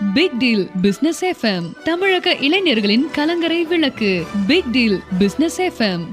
Big 0.00 0.36
deal 0.38 0.70
business 0.82 1.20
FM 1.24 1.66
தமிழக 1.84 2.32
இளைஞர்களின் 2.46 3.04
கலங்கரை 3.12 3.64
விளக்கு. 3.64 4.24
Big 4.46 4.70
deal 4.70 5.02
business 5.18 5.58
FM 5.60 6.04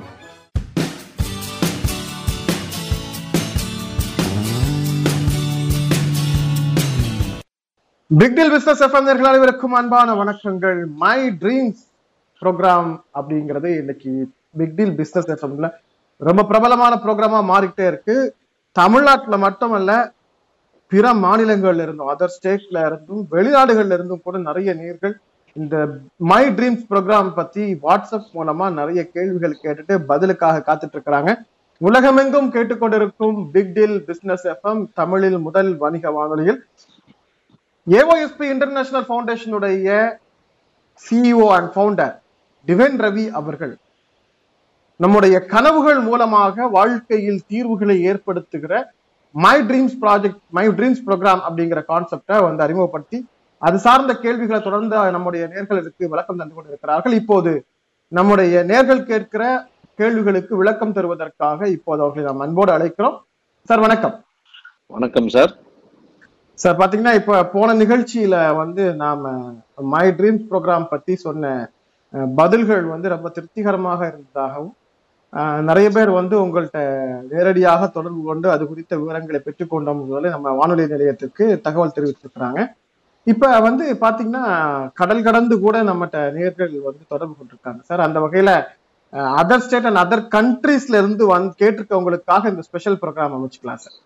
big 8.20 8.36
deal 8.36 8.52
business 8.52 8.84
FM 8.84 9.08
நேர்கள் 9.08 9.32
அனைவருக்கும் 9.32 9.74
அன்பான 9.74 10.14
வணக்கங்கள். 10.14 10.86
மை 11.04 11.20
ட்ரீம்ஸ் 11.30 11.84
ப்ரோக்ராம் 12.42 13.04
அப்படிங்கிறது 13.14 13.78
இன்னைக்கு 13.80 14.32
பிக் 14.58 14.76
டீல் 14.76 14.96
பிசினஸ் 14.96 15.32
எஃப்எம்ல 15.36 15.70
ரொம்ப 16.18 16.44
பிரபலமான 16.44 16.96
ப்ரோக்ராமா 16.96 17.44
மாறிக்கிட்டே 17.52 17.88
இருக்கு. 17.88 18.36
தமிழ்நாட்டுல 18.72 19.38
மட்டுமல்ல 19.38 20.14
பிற 20.92 21.14
மாநிலங்கள்ல 21.14 21.82
இருந்தும் 21.82 22.08
அதர் 22.08 22.34
ஸ்டேட்ல 22.36 22.86
இருந்தும் 22.86 23.28
வெளிநாடுகள்ல 23.32 23.94
இருந்தும் 23.94 24.22
கூட 24.24 24.38
நிறைய 24.38 24.74
நேர்கள் 24.74 25.14
இந்த 25.56 25.76
மை 26.18 26.44
ட்ரீம்ஸ் 26.52 26.86
ப்ரோக்ராம் 26.90 27.34
பத்தி 27.34 27.76
வாட்ஸ்அப் 27.82 28.30
மூலமா 28.34 28.74
நிறைய 28.74 29.10
கேள்விகள் 29.10 29.62
கேட்டுட்டு 29.64 29.98
பதிலுக்காக 30.06 30.64
காத்துட்டு 30.68 30.96
இருக்கிறாங்க 30.98 31.32
உலகமெங்கும் 31.82 32.52
கேட்டுக்கொண்டிருக்கும் 32.52 33.50
பிக் 33.52 33.74
டீல் 33.74 34.04
பிசினஸ் 34.04 34.46
எஃப்எம் 34.46 34.86
தமிழில் 34.94 35.40
முதல் 35.40 35.78
வணிக 35.78 36.12
வானொலியில். 36.12 36.60
AOSP 37.88 38.46
international 38.50 39.08
ஃபவுண்டேஷனுடைய 39.08 39.88
CEO 41.04 41.48
and 41.48 41.72
founder 41.74 42.14
Deven 42.68 43.00
Ravi 43.00 43.30
அவர்கள் 43.32 43.74
நம்முடைய 45.00 45.40
கனவுகள் 45.46 46.00
மூலமாக 46.00 46.68
வாழ்க்கையில் 46.68 47.42
தீர்வுகளை 47.48 47.96
ஏற்படுத்துகிற 48.02 48.74
my 49.36 49.58
dreams 49.70 49.98
project 50.04 50.42
my 50.58 50.66
dreams 50.78 51.04
program 51.08 51.42
அப்படிங்கிற 51.48 51.82
கான்செப்டை 51.92 52.38
வந்து 52.48 52.64
அறிமுகப்படுத்தி 52.66 53.20
அது 53.62 53.78
சார்ந்த 53.86 54.14
கேள்விகளை 54.24 54.60
தொடர்ந்து 54.68 54.96
நம்முடைய 55.16 55.44
நேர்களுக்கு 55.54 56.12
விளக்கம் 56.14 56.40
தந்து 56.42 56.56
கொண்டிருக்கிறார்கள். 56.56 57.16
இப்போது 57.22 57.52
நம்முடைய 58.18 58.64
நேர்கள் 58.72 59.08
கேட்கிற 59.12 59.44
கேள்விகளுக்கு 60.00 60.54
விளக்கம் 60.62 60.96
தருவதற்காக 60.96 61.68
இப்போது 61.76 62.02
அவர்களை 62.04 62.24
நாம் 62.28 62.44
அன்போடு 62.46 62.72
அழைக்கிறோம். 62.78 63.18
சார் 63.70 63.84
வணக்கம். 63.86 64.16
வணக்கம் 64.96 65.28
சார் 65.36 65.52
சார் 66.64 66.80
பாத்தீங்கன்னா 66.80 67.14
இப்ப 67.20 67.44
போன 67.54 67.76
நிகழ்ச்சியில 67.84 68.36
வந்து 68.62 68.84
நாம 69.04 69.30
மை 69.94 70.06
ட்ரீம்ஸ் 70.18 70.50
ப்ரோக்ராம் 70.50 70.92
பத்தி 70.94 71.14
சொன்ன 71.26 71.54
பதில்கள் 72.40 72.84
வந்து 72.94 73.08
ரொம்ப 73.16 73.28
திருப்திகரமாக 73.36 74.02
இருந்ததாகவும் 74.12 74.74
நிறைய 75.70 75.88
பேர் 75.96 76.10
வந்து 76.20 76.36
உங்கள்கிட்ட 76.44 76.80
நேரடியாக 77.32 77.88
தொடர்பு 77.98 78.22
கொண்டு 78.30 78.48
அது 78.54 78.64
குறித்த 78.72 78.94
விவரங்களை 79.02 79.40
பெற்றுக்கொண்டோம் 79.46 80.02
முதல்ல 80.04 80.32
நம்ம 80.36 80.54
வானொலி 80.60 80.86
நிலையத்துக்கு 80.94 81.46
தகவல் 81.68 81.96
தெரிவித்திருக்கிறாங்க. 81.98 82.62
இப்ப 83.28 83.52
வந்து 83.68 83.86
பாத்தீங்கன்னா 84.04 84.44
கடல் 85.00 85.26
கடந்து 85.28 85.56
கூட 85.66 85.78
நம்மகிட்ட 85.90 86.20
நேர்கள் 86.38 86.74
வந்து 86.90 87.04
தொடர்பு 87.14 87.34
கொண்டிருக்காங்க. 87.34 87.82
சார் 87.90 88.06
அந்த 88.08 88.20
வகையில 88.26 88.52
அதர் 89.40 89.64
ஸ்டேட் 89.66 89.88
அண்ட் 89.90 90.02
அதர் 90.04 90.26
கண்ட்ரீஸ்ல 90.36 91.00
இருந்து 91.02 91.24
வந்து 91.34 91.54
கேட்டிருக்கவங்களுக்காக 91.62 92.52
இந்த 92.54 92.64
ஸ்பெஷல் 92.68 93.00
ப்ரோக்ராம் 93.02 93.36
அமைச்சுக்கலாம் 93.38 93.82
சார். 93.86 93.98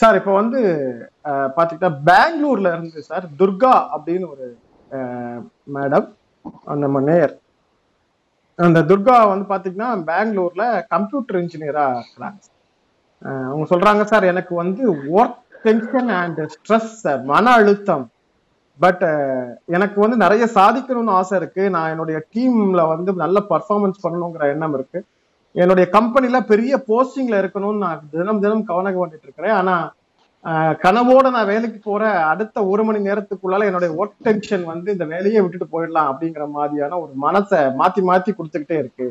சார் 0.00 0.18
இப்போ 0.18 0.32
வந்து 0.40 0.60
பார்த்துக்கிட்டா 1.56 1.56
பாத்தீங்கன்னா 1.56 1.94
பெங்களூர்ல 2.10 2.68
இருந்து 2.76 3.00
சார் 3.10 3.24
துர்கா 3.40 3.74
அப்படின்னு 3.94 4.26
ஒரு 4.34 4.46
மேடம் 5.76 6.06
நம்ம 6.84 7.00
நேயர் 7.08 7.34
அந்த 8.58 8.80
துர்கா 8.90 9.16
வந்து 9.30 9.46
பாத்தீங்கன்னா 9.52 9.88
பெங்களூர்ல 10.10 10.64
கம்ப்யூட்டர் 10.88 11.38
இன்ஜினியரா 11.42 11.86
இருக்கிறாங்க. 11.96 12.38
அவங்க 13.22 13.66
சொல்றாங்க 13.72 14.02
சார் 14.02 14.30
எனக்கு 14.32 14.54
வந்து 14.54 14.82
ஒர்க் 15.18 15.42
டென்ஷன் 15.66 16.10
அண்ட் 16.20 16.40
ஸ்ட்ரெஸ் 16.54 17.24
மன 17.24 17.52
அழுத்தம். 17.60 18.04
பட் 18.80 19.04
எனக்கு 19.76 19.98
வந்து 20.04 20.16
நிறைய 20.22 20.44
சாதிக்கணும்னு 20.54 21.16
ஆசை 21.18 21.34
இருக்கு. 21.40 21.62
நான் 21.74 21.90
என்னுடைய 21.90 22.18
டீம்ல 22.34 22.82
வந்து 22.94 23.12
நல்ல 23.24 23.38
பர்ஃபார்மன்ஸ் 23.52 24.02
பண்ணணுங்கிற 24.04 24.46
எண்ணம் 24.54 24.74
இருக்கு. 24.78 24.98
என்னுடைய 25.54 25.86
கம்பெனில 25.90 26.40
பெரிய 26.52 26.82
போஸ்டிங்ல 26.88 27.36
இருக்கணும்னு 27.42 27.84
நான் 27.84 28.08
தினம் 28.10 28.42
தினம் 28.44 28.66
கவனம் 28.70 28.98
பண்ணிட்டு 28.98 29.26
இருக்கிறேன். 29.28 29.56
ஆனா 29.60 29.76
கனவோட 30.84 31.26
நான் 31.34 31.48
வேலைக்கு 31.52 31.78
போற 31.84 32.02
அடுத்த 32.30 32.64
ஒரு 32.72 32.82
மணி 32.88 32.98
நேரத்துக்குள்ளால 33.06 33.66
என்னுடைய 33.68 33.90
ஒர்க் 34.00 34.24
டென்ஷன் 34.26 34.64
வந்து 34.72 34.88
இந்த 34.94 35.06
வேலையை 35.12 35.40
விட்டுட்டு 35.42 35.66
போயிடலாம் 35.74 36.10
அப்படிங்கிற 36.10 36.44
மாதிரியான 36.56 36.98
ஒரு 37.04 37.12
மனசை 37.24 37.60
மாத்தி 37.80 38.02
மாத்தி 38.10 38.32
கொடுத்துக்கிட்டே 38.34 38.76
இருக்கு. 38.82 39.08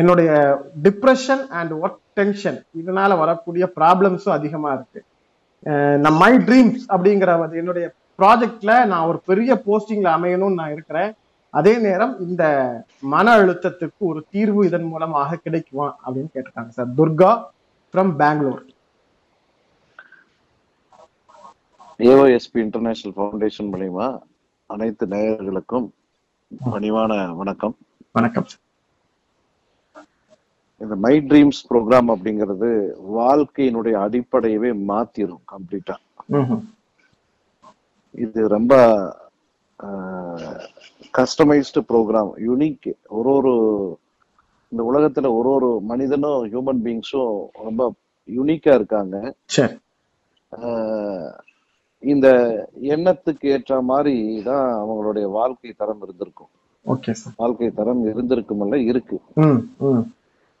என்னுடைய 0.00 0.30
டிப்ரெஷன் 0.84 1.42
அண்ட் 1.60 1.72
ஒர்க் 1.82 1.98
டென்ஷன் 2.18 2.60
இதனால 2.80 3.16
வரக்கூடிய 3.22 3.64
ப்ராப்ளம்ஸும் 3.78 4.36
அதிகமா 4.38 4.70
இருக்கு. 4.76 5.00
நான் 6.04 6.20
மை 6.22 6.32
ட்ரீம்ஸ் 6.46 6.84
அப்படிங்கிற 6.94 7.32
என்னுடைய 7.62 7.88
ப்ராஜெக்ட்ல 8.20 8.72
நான் 8.92 9.08
ஒரு 9.10 9.18
பெரிய 9.30 9.52
போஸ்டிங்ல 9.66 10.08
அமையணும்னு 10.16 10.60
நான் 10.60 10.74
இருக்கிறேன். 10.76 11.10
அதே 11.50 11.74
நேரம் 11.86 12.14
இந்த 12.26 12.44
மன 13.14 13.26
அழுத்தத்துக்கு 13.38 14.02
ஒரு 14.10 14.20
தீர்வு 14.34 14.60
இதன் 14.68 14.90
மூலமாக 14.92 15.40
கிடைக்குமா 15.46 15.88
அப்படின்னு 16.04 16.32
கேட்டிருக்காங்க 16.34 16.72
sir. 16.78 16.92
Durga 17.00 17.32
from 17.94 18.12
Bangalore 18.22 18.62
AOSP 22.06 22.58
international 22.64 23.16
foundation 23.16 23.68
மூலியமா 23.72 24.06
அனைத்து 24.66 25.06
நேயர்களுக்கும் 25.06 25.86
பணிவான 26.70 27.34
வணக்கம். 27.40 27.74
வணக்கம். 28.12 28.46
இந்த 30.82 30.94
மை 31.04 31.12
ட்ரீம்ஸ் 31.18 31.60
ப்ரோக்ராம் 31.70 32.08
அப்படிங்கிறது 32.14 32.70
வாழ்க்கையினுடைய 33.18 33.92
அடிப்படையவே 34.06 34.70
மாத்திரும் 34.90 35.44
கம்ப்ளீட்டா. 35.52 35.96
இது 38.24 38.48
ரொம்ப 38.48 38.72
கஸ்டமைஸ்டு 41.18 41.84
ப்ரோக்ராம் 41.92 42.32
யூனிக் 42.48 42.90
ஒரு 43.20 43.30
ஒரு 43.38 43.54
இந்த 44.72 44.82
உலகத்துல 44.90 45.32
ஒரு 45.38 45.48
ஒரு 45.58 45.70
மனிதனும் 45.92 46.50
ஹியூமன் 46.52 46.82
பீயிங்ஸும் 46.84 47.38
ரொம்ப 47.68 47.94
யூனிக்கா 48.36 48.74
இருக்காங்க. 48.80 49.34
இந்த 52.02 52.28
எண்ணத்துக்கு 52.94 53.46
ஏற்ற 53.54 53.74
மாதிரி 53.90 54.14
தான் 54.48 54.66
அவங்களுடைய 54.82 55.26
வாழ்க்கை 55.38 55.70
தரம் 55.72 56.02
இருந்திருக்கும். 56.06 56.50
வாழ்க்கை 57.42 57.68
தரம் 57.78 58.02
இருந்திருக்குமல்ல 58.12 58.78
இருக்கு. 58.90 59.16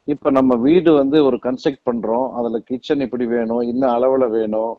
இப்ப 0.08 0.30
நம்ம 0.38 0.52
வீடு 0.66 0.90
வந்து 1.00 1.16
ஒரு 1.28 1.36
கன்ஸ்ட்ரக்ட் 1.46 1.86
பண்றோம் 1.88 2.26
அதுல 2.38 2.58
கிச்சன் 2.68 3.04
இப்படி 3.06 3.26
வேணும் 3.34 3.62
இந்த 3.72 3.84
அளவுல 3.96 4.24
வேணும் 4.38 4.72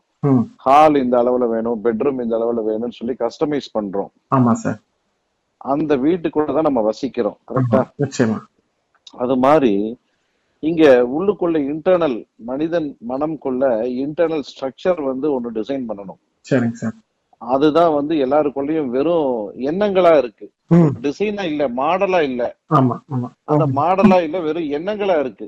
ஹால் 0.64 0.96
இந்த 1.02 1.14
அளவுல 1.22 1.46
வேணும் 1.54 1.80
பெட்ரூம் 1.86 2.22
இந்த 2.24 2.34
அளவுல 2.38 2.62
வேணும்னு 2.70 2.98
சொல்லி 2.98 3.14
கஸ்டமைஸ் 3.24 3.68
பண்றோம். 3.76 4.10
ஆமா 4.36 4.52
சார் 4.62 4.78
அந்த 5.74 5.92
வீட்டுக்குள்ள 6.06 6.54
தான் 6.56 6.68
நம்ம 6.68 6.82
வசிக்கிறோம் 6.90 7.38
கரெக்டா 7.50 7.80
அது 9.14 9.34
மாதிரி 9.46 9.72
இங்க 10.62 10.84
உள்ளுக்குள்ள 11.16 11.56
இன்டர்னல் 11.72 12.18
மனிதன் 12.50 12.88
மனம் 13.10 13.38
கொள்ள 13.38 13.64
இன்டர்னல் 14.04 14.46
ஸ்ட்ரக்சர் 14.50 15.00
வந்து 15.10 15.26
ஒன்னு 15.34 15.50
டிசைன் 15.58 15.84
பண்ணணும். 15.88 16.20
சரிங்க 16.44 16.70
சார். 16.70 16.92
அதுதான் 17.38 17.94
வந்து 17.94 18.14
எல்லாருக்குள்ளயும் 18.26 18.86
வெறும் 18.86 19.52
எண்ணங்களா 19.56 20.18
இருக்கு. 20.18 20.46
டிசைனா 21.00 21.42
இல்ல 21.44 21.68
மாடலா 21.68 22.22
இல்ல. 22.22 22.42
அந்த 23.44 23.66
மாடலா 23.80 24.22
இல்ல 24.22 24.40
வெறும் 24.40 24.70
எண்ணங்களா 24.70 25.20
இருக்கு. 25.20 25.46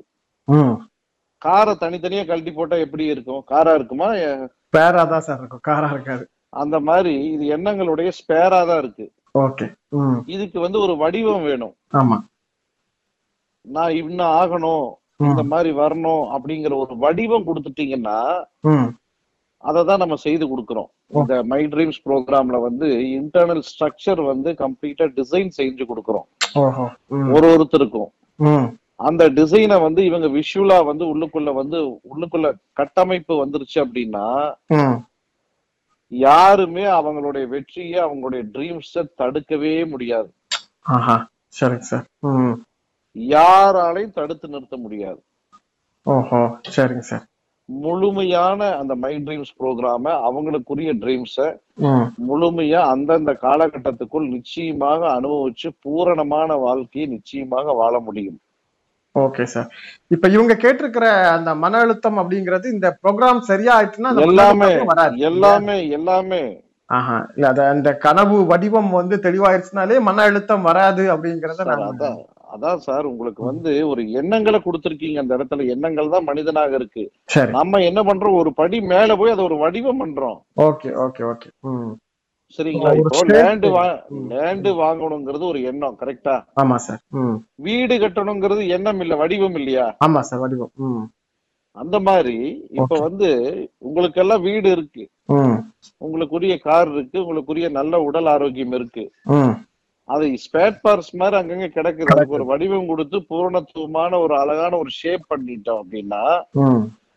காரை 1.38 1.76
தனித்தனியா 1.80 2.26
கழட்டி 2.26 2.52
போட்டா 2.52 2.76
எப்படி 2.76 3.04
இருக்கும்? 3.04 3.44
காரா 3.50 3.74
இருக்குமா? 3.74 4.14
எ- 4.14 4.48
பேரா 4.76 5.08
தான் 5.08 5.20
சார் 5.20 5.38
இருக்கும். 5.38 5.60
காரா 5.68 5.90
இருக்காது. 5.92 6.28
அந்த 6.48 6.80
மாதிரி 6.80 7.24
இது 7.24 7.56
எண்ணங்களுடைய 7.56 8.12
ஸ்பேரா 8.18 8.66
தான் 8.66 8.78
இருக்கு. 8.78 9.12
ஓகே. 9.38 9.66
இதுக்கு 10.26 10.60
வந்து 10.60 10.80
ஒரு 10.80 10.96
வடிவம் 10.96 11.42
வேணும். 11.42 11.74
ஆமா. 11.92 12.18
நான் 13.64 13.90
இன்னும் 13.90 14.26
ஆகணும் 14.26 14.86
இந்த 15.18 15.42
மாதிரி 15.42 15.76
வரணும் 15.76 16.24
அப்படிங்கிற 16.36 16.76
ஒரு 16.76 16.96
வடிவம் 16.96 17.46
கொடுத்துட்டீங்கன்னா 17.46 18.18
அதை 19.68 19.80
தான் 19.88 20.02
நம்ம 20.02 20.16
செய்து 20.24 20.44
கொடுக்கிறோம். 20.50 20.88
இந்த 21.18 21.34
மை 21.52 21.60
ட்ரீம்ஸ் 21.72 22.00
ப்ரோக்ராம்ல 22.06 22.58
வந்து 22.66 22.86
இன்டர்னல் 23.18 23.62
ஸ்ட்ரக்சர் 23.70 24.20
வந்து 24.32 24.50
கம்ப்ளீட்டா 24.62 25.06
டிசைன் 25.18 25.50
செஞ்சு 25.58 25.84
கொடுக்கிறோம். 25.90 26.26
ஒரு 27.36 27.46
ஒருத்தருக்கும். 27.54 28.10
அந்த 29.08 29.22
டிசைனை 29.38 29.76
வந்து 29.86 30.00
இவங்க 30.10 30.28
விஷுவலா 30.38 30.78
வந்து 30.90 31.04
உள்ளுக்குள்ள 31.12 31.50
வந்து 31.60 31.78
உள்ளுக்குள்ள 32.12 32.48
கட்டமைப்பு 32.80 33.34
வந்துருச்சு 33.42 33.78
அப்படின்னா 33.84 34.26
யாருமே 36.12 36.84
அவங்களுடைய 36.98 37.44
வெற்றியை 37.54 37.98
அவங்களுடைய 38.06 38.42
ட்ரீம்ஸ 38.54 39.04
தடுக்கவே 39.20 39.74
முடியாது. 39.92 40.30
சரிங்க 41.58 41.86
சார் 41.92 42.06
யாராலையும் 43.16 44.16
தடுத்து 44.18 44.46
நிறுத்த 44.54 44.76
முடியாது. 44.84 45.20
ஓஹோ. 46.06 46.40
சரிங்க 46.76 47.04
சார். 47.10 47.24
முழுமையான 47.68 48.68
அந்த 48.80 48.94
மை 48.94 49.12
ட்ரீம்ஸ் 49.26 49.54
ப்ரோக்ராம 49.60 50.12
அவங்களுக்குரிய 50.28 50.90
ட்ரீம்ஸ 51.02 51.36
முழுமையா 52.28 52.80
அந்தந்த 52.92 53.32
காலகட்டத்துக்குள் 53.46 54.26
நிச்சயமாக 54.28 55.00
அனுபவிச்சு 55.18 55.70
பூரணமான 55.82 56.56
வாழ்க்கையை 56.56 57.06
நிச்சயமாக 57.06 57.74
வாழ 57.80 57.94
முடியும். 58.00 58.38
Okay 59.14 59.44
sir. 59.44 59.68
இப்ப 60.14 60.28
இவங்க 60.28 60.54
கேட்டிருக்கிற 60.54 61.06
அந்த 61.36 61.50
மன 61.54 61.78
அழுத்தம் 61.78 62.20
அப்படிங்கிறது 62.22 62.66
இந்த 62.74 62.88
ப்ரோக்ராம் 63.02 63.42
சரியா 63.50 63.74
எல்லாமே 64.28 64.70
எல்லாமே 65.30 65.76
எல்லாமே. 65.98 66.42
ஆஹா 66.90 67.16
இல்ல 67.36 67.46
அத 67.48 67.60
அந்த 67.68 67.90
கனவு 68.06 68.36
வடிவம் 68.50 68.90
வந்து 68.90 69.16
தெளிவாயிருச்சுனாலே 69.26 69.96
மன 70.08 70.22
அழுத்தம் 70.22 70.62
வராது 70.62 71.04
அப்படிங்கறத 71.14 71.64
நான் 71.70 71.86
அதான் 72.56 72.82
சார் 72.86 73.10
உங்களுக்கு 73.10 73.42
வந்து 73.50 73.72
ஒரு 73.88 74.02
எண்ணங்களை 74.20 74.58
கொடுத்திருக்கீங்க. 74.62 75.18
அந்த 75.22 75.32
இடத்துல 75.38 75.66
எண்ணங்கள் 75.74 76.14
தான் 76.14 76.28
மனிதனாக 76.30 76.74
இருக்கு. 76.80 77.04
நம்ம 77.58 77.80
என்ன 77.90 78.02
பண்றோம்? 78.02 78.38
ஒரு 78.40 78.52
படி 78.60 78.80
மேல 78.92 79.16
போய் 79.20 79.34
அதை 79.34 79.44
ஒரு 79.44 79.58
வடிவம் 79.64 80.00
பண்றோம். 80.02 80.38
Okay 80.68 80.90
okay 81.06 81.24
okay. 81.32 81.50
சரிங்களா? 82.58 82.90
இப்போ 83.00 83.20
லேண்டு. 83.32 83.68
லேண்டு 84.32 84.70
வாங்கணுங்கிறது 84.82 85.44
ஒரு 85.52 85.60
எண்ணம் 85.70 85.98
கரெக்டா 86.02 86.34
ஆமா 86.62 86.76
சார். 86.86 87.00
வீடு 87.66 87.94
கட்டணுங்கிறது 88.04 88.64
எண்ணம் 88.76 89.00
இல்ல 89.04 89.14
வடிவம் 89.22 89.58
இல்லையா? 89.60 89.86
ஆமா 90.06 90.20
சார் 90.28 90.42
வடிவம். 90.44 90.72
அந்த 91.76 91.96
மாதிரி 92.08 92.36
இப்ப. 92.78 92.98
வந்து 93.06 93.28
உங்களுக்கெல்லாம் 93.86 94.44
வீடு 94.48 94.68
இருக்கு. 94.76 95.04
உங்களுக்குரிய 96.00 96.54
கார் 96.58 96.90
இருக்கு. 96.94 97.16
உங்களுக்குரிய 97.24 97.68
நல்ல 97.78 98.00
உடல் 98.08 98.28
ஆரோக்கியம் 98.34 98.76
இருக்கு. 98.78 99.04
அது 100.08 100.26
ஸ்பேட் 100.44 100.76
பார்ட்ஸ் 100.84 101.14
மாதிரி 101.20 101.36
அங்கங்க 101.38 101.68
கிடக்குது. 101.76 102.12
அதுக்கு 102.14 102.36
ஒரு 102.38 102.44
வடிவம் 102.50 102.90
கொடுத்து 102.90 103.16
பூரணத்துவமான 103.30 104.12
ஒரு 104.24 104.34
அழகான 104.42 104.72
ஒரு 104.82 104.92
ஷேப் 105.00 105.24
பண்ணிட்டோம் 105.32 105.80
அப்படின்னா 105.82 106.22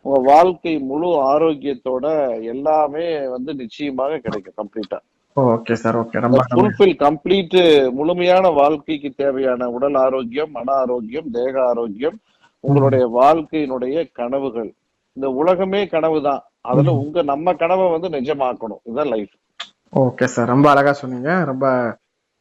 உங்க 0.06 0.20
வாழ்க்கை 0.32 0.74
முழு 0.90 1.08
ஆரோக்கியத்தோட 1.34 2.06
எல்லாமே 2.54 3.06
வந்து 3.36 3.52
நிச்சயமாக 3.62 4.20
கிடைக்கும் 4.26 4.60
கம்ப்ளீட்டா 4.62 5.00
ஓகே 5.38 5.74
சார் 5.82 5.98
ஓகே 6.02 6.22
ரொம்ப 6.24 6.38
நன்றி. 6.40 6.56
ஃபுல்ஃபில் 6.56 6.96
கம்ப்ளீட் 7.04 7.58
முழுமையான 7.98 8.46
வாழ்க்கைக்கு 8.60 9.10
தேவையான 9.22 9.70
உடல் 9.76 9.98
ஆரோக்கியம் 10.06 10.52
மன 10.58 10.68
ஆரோக்கியம் 10.84 11.28
தேக 11.38 11.54
ஆரோக்கியம் 11.72 12.18
உங்களுடைய 12.64 13.06
வாழ்க்கையினுடைய 13.20 13.98
கனவுகள். 14.20 14.72
இந்த 15.18 15.28
உலகமே 15.42 15.82
கனவு 15.94 16.18
தான். 16.30 16.42
அதுல 16.70 16.94
உங்க 17.04 17.22
நம்ம 17.32 17.54
கனவை 17.62 17.86
வந்து 17.94 18.10
நிஜமாக்கணும். 18.18 18.82
இதுதான் 18.86 19.12
லைஃப் 19.14 19.34
ஓகே 20.04 20.26
சார் 20.34 20.52
ரொம்ப 20.54 20.68
அழகா 20.72 20.94
சொன்னீங்க. 21.02 21.32
ரொம்ப 21.52 21.66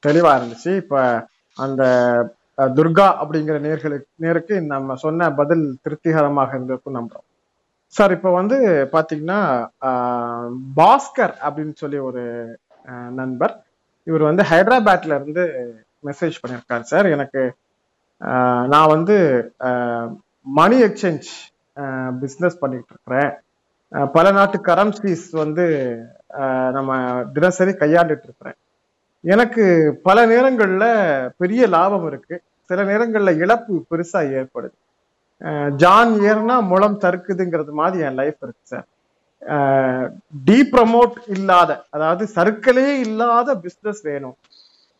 தெளிவா 0.07 0.33
இருந்துச்சு. 0.39 0.71
இப்ப 0.83 0.97
அந்த 1.57 1.83
துர்கா 2.79 3.07
அப்படிங்கிற 3.23 3.57
நேர்களுக்கு 3.67 4.09
நேருக்கு 4.25 4.55
நம்ம 4.73 4.97
சொன்ன 5.05 5.31
பதில் 5.41 5.65
திருப்திகரமாக 5.83 6.55
இருந்திருக்கும் 6.57 6.97
நம்புறோம். 6.99 7.27
சார் 7.95 8.13
இப்ப 8.17 8.31
வந்து 8.39 8.57
பாத்தீங்கன்னா 8.95 9.41
பாஸ்கர் 10.81 11.35
அப்படின்னு 11.47 11.75
சொல்லி 11.83 11.99
ஒரு 12.09 12.23
நண்பர். 13.21 13.55
இவர் 14.09 14.25
வந்து 14.31 14.45
ஹைதராபாத்ல 14.51 15.17
இருந்து 15.19 15.45
மெசேஜ் 16.09 16.41
பண்ணியிருக்காரு 16.43 16.85
சார். 16.93 17.07
எனக்கு 17.17 17.43
நான் 18.75 18.93
வந்து 18.95 19.17
மணி 20.59 20.77
எக்ஸ்சேஞ்ச் 20.87 21.29
பிஸ்னஸ் 22.23 22.63
பண்ணிட்டு 22.63 22.93
இருக்கிறேன். 22.95 23.31
பல 24.17 24.31
நாட்டு 24.39 24.59
கரன்சிஸ் 24.69 25.29
வந்து 25.43 25.67
நம்ம 26.77 26.97
தினசரி 27.37 27.73
கையாண்டுட்டு 27.83 28.27
இருக்கிறேன். 28.29 28.59
எனக்கு 29.25 29.65
பல 30.07 30.19
நேரங்களில் 30.33 30.91
பெரிய 31.41 31.63
லாபம் 31.75 32.07
இருக்கு. 32.11 32.37
சில 32.71 32.83
நேரங்களில் 32.91 33.41
இழப்பு 33.43 33.75
பெருசா 33.91 34.21
ஏற்படுது. 34.39 34.77
ஜான் 35.83 36.13
ஏர்னா 36.31 36.57
முளம் 36.71 37.01
தருக்குதுங்கிறது 37.05 37.73
மாதிரி 37.81 38.05
என் 38.07 38.19
லைஃப் 38.21 38.41
இருக்கு 38.45 38.65
சார் 38.73 38.87
டீப்ரமோட் 40.49 41.17
இல்லாத 41.37 41.71
அதாவது 41.95 42.25
சர்க்கிளே 42.37 42.87
இல்லாத 43.07 43.55
பிஸ்னஸ் 43.65 44.01
வேணும். 44.09 44.37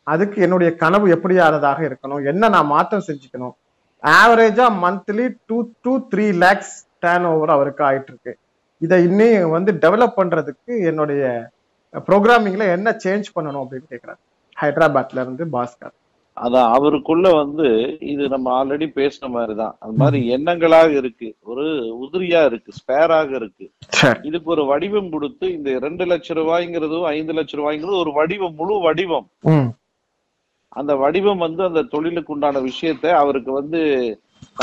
அதுக்கு 0.07 0.37
என்னுடைய 0.45 0.69
கனவு 0.83 1.07
எப்படியானதாக 1.15 1.79
இருக்கணும்? 1.89 2.21
என்ன 2.31 2.49
நான் 2.55 2.71
மாற்றம் 2.75 3.07
செஞ்சுக்கணும்? 3.07 3.55
ஆவரேஜா 4.03 4.65
monthly 4.83 5.25
two 5.47 5.57
two 5.83 5.93
three 6.11 6.25
lakhs 6.43 6.75
turnover 7.31 7.55
அவருக்கு 7.55 7.83
ஆயிட்டு 7.89 8.11
இருக்கு 8.13 8.33
இதை 8.81 8.97
இன்னும் 9.07 9.53
வந்து 9.55 9.71
டெவலப் 9.83 10.17
பண்றதுக்கு 10.19 10.73
என்னுடைய 10.89 11.23
ப்ரோக்ராமிங்ல 11.93 12.71
என்ன 12.71 12.97
சேஞ்ச் 13.03 13.23
பண்ணணும் 13.35 13.65
அப்படின்னு 13.65 13.89
கேக்குறாரு. 13.89 14.19
ஹைதராபாத்ல 14.61 15.21
இருந்து 15.21 15.45
பாஸ்கர். 15.53 15.97
அதான் 16.35 16.71
அவருக்குள்ள 16.71 17.31
வந்து 17.31 17.97
இது 17.99 18.29
நம்ம 18.29 18.65
ஆல்ரெடி 18.65 18.87
பேசின 18.95 19.29
மாதிரிதான். 19.29 19.75
அது 19.79 19.93
மாதிரி 19.93 20.35
எண்ணங்களாக 20.35 20.97
இருக்கு. 20.97 21.35
ஒரு 21.41 21.63
உதிரியா 22.03 22.45
இருக்கு. 22.45 22.71
ஸ்பேராக 22.71 23.29
இருக்கு. 23.29 23.71
இதுக்கு 24.21 24.51
ஒரு 24.51 24.65
வடிவம் 24.65 25.09
கொடுத்து 25.09 25.51
இந்த 25.51 25.79
ரெண்டு 25.79 26.05
லட்சம் 26.05 26.37
ரூபாய்ங்கிறதும் 26.37 27.03
ஐந்து 27.03 27.33
லட்சம் 27.33 27.61
ரூபாய்ங்கிறது 27.61 27.99
ஒரு 27.99 28.13
வடிவம் 28.13 28.55
முழு 28.55 28.79
வடிவம். 28.79 29.29
அந்த 30.67 30.95
வடிவம் 30.95 31.37
வந்து 31.37 31.63
அந்த 31.63 31.81
தொழிலுக்கு 31.81 32.33
உண்டான 32.33 32.61
விஷயத்த 32.61 33.09
அவருக்கு 33.09 33.51
வந்து 33.51 33.79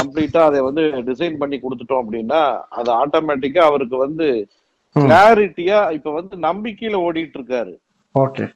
கம்ப்ளீட்டா 0.02 0.36
அதை 0.36 0.60
வந்து 0.60 0.82
டிசைன் 0.82 1.36
பண்ணி 1.36 1.60
கொடுத்துட்டோம் 1.60 2.02
அப்படின்னா 2.08 2.60
அது 2.60 3.06
ஆட்டோமேட்டிக்கா 3.06 3.58
அவருக்கு 3.58 3.96
வந்து. 3.96 4.48
கிளாரிட்டியா 4.96 5.80
இப்ப 5.92 6.12
வந்து 6.12 6.36
நம்பிக்கையில 6.46 7.00
ஓடிட்டு 7.06 7.38
இருக்காரு 7.38 7.74
ஓகே. 8.14 8.46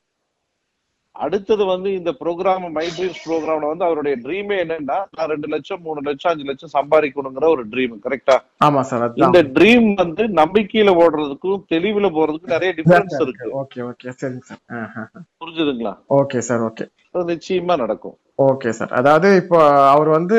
அடுத்தது 1.16 1.62
வந்து 1.66 1.88
இந்த 1.96 2.10
ப்ரோக்ராம் 2.20 2.64
மை 2.74 2.84
ட்ரீம்ஸ் 2.88 3.22
ப்ரோக்ராம்ல 3.24 3.70
வந்து 3.70 3.84
அவருடைய 3.84 4.14
ட்ரீமே 4.16 4.56
என்னன்னா 4.62 4.98
நான் 5.16 5.30
ரெண்டு 5.32 5.48
லட்சம் 5.48 5.82
மூணு 5.82 6.00
லட்சம் 6.06 6.30
அஞ்சு 6.32 6.44
லட்சம் 6.44 6.72
சம்பாதிக்கணுங்கிற 6.76 7.48
ஒரு 7.54 7.62
ட்ரீம் 7.72 7.96
கரெக்டா 8.04 8.36
ஆமா 8.60 8.82
சார் 8.90 9.04
இந்த 9.20 9.40
ட்ரீம் 9.56 9.88
வந்து 10.00 10.24
நம்பிக்கையில 10.40 10.94
ஓடுறதுக்கும் 11.02 11.64
தெளிவுல 11.72 12.10
போறதுக்கும் 12.16 12.54
நிறைய 12.54 12.70
டிஃபரன்ஸ் 12.78 13.18
இருக்கு. 13.20 13.48
ஓகே 13.62 13.82
ஓகே 13.88 14.14
சரிங்க 14.20 14.46
சார். 14.46 14.62
புரிஞ்சுதுங்களா? 15.40 15.94
ஓகே 16.20 16.40
சார் 16.40 16.64
ஓகே 16.68 16.86
நிச்சயமா 17.28 17.76
நடக்கும். 17.76 18.16
ஓகே 18.48 18.72
சார் 18.72 18.92
அதாவது 18.92 19.30
இப்போ 19.36 19.58
அவர் 19.92 20.10
வந்து 20.10 20.38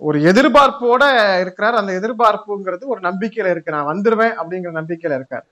ஒரு 0.00 0.18
எதிர்பார்ப்போட 0.30 1.02
இருக்கிறார். 1.42 1.76
அந்த 1.80 1.92
எதிர்பார்ப்புங்கிறது 2.00 2.84
ஒரு 2.92 3.00
நம்பிக்கையில 3.06 3.52
இருக்கு. 3.54 3.74
நான் 3.76 3.90
வந்துருவேன் 3.92 4.34
அப்படிங்கிற 4.40 4.72
நம்பிக்கையில 4.80 5.16
இருக்கார். 5.18 5.44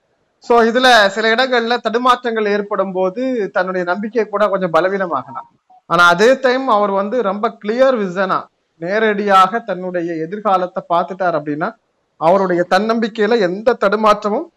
சோ 0.47 0.55
இதுல 0.69 0.87
சில 1.15 1.25
இடங்கள்ல 1.35 1.75
தடுமாற்றங்கள் 1.85 2.51
ஏற்படும் 2.55 2.93
போது 2.97 3.21
தன்னுடைய 3.55 3.83
நம்பிக்கை 3.91 4.25
கூட 4.25 4.43
கொஞ்சம் 4.53 4.73
பலவீனமாகலாம். 4.75 5.47
ஆனா 5.89 6.03
அதே 6.13 6.29
டைம் 6.45 6.65
அவர் 6.77 6.93
வந்து 7.01 7.17
ரொம்ப 7.29 7.45
கிளியர் 7.61 7.97
விசனா 8.03 8.39
நேரடியாக 8.81 9.59
தன்னுடைய 9.69 10.09
எதிர்காலத்தை 10.25 10.81
பார்த்துட்டார் 10.93 11.37
அப்படின்னா 11.39 11.69
அவருடைய 12.21 12.61
தன்னம்பிக்கையில 12.73 13.39
எந்த 13.47 13.77
தடுமாற்றமும் 13.83 14.47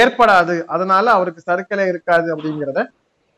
ஏற்படாது. 0.00 0.56
அதனால 0.74 1.04
அவருக்கு 1.16 1.42
சறுக்கலே 1.48 1.86
இருக்காது 1.92 2.28
அப்படிங்கிறத 2.34 2.82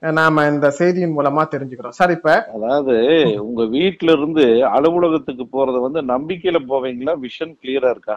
நாம 0.03 0.45
இந்த 0.47 0.71
செய்தியின் 0.71 1.15
மூலமா 1.17 1.43
தெரிஞ்சுக்கிறோம். 1.51 1.97
சார் 1.99 2.11
இப்ப 2.11 2.31
அதாவது 2.55 2.95
உங்க 3.43 3.65
வீட்ல 3.67 4.13
இருந்து 4.13 4.45
அலுவலகத்துக்கு 4.71 5.45
போறது 5.53 5.79
வந்து 5.81 6.01
நம்பிக்கையில 6.13 6.59
போவீங்களா? 6.69 7.15
விஷன் 7.21 7.55
கிளியரா 7.63 7.91
இருக்கா? 7.91 8.17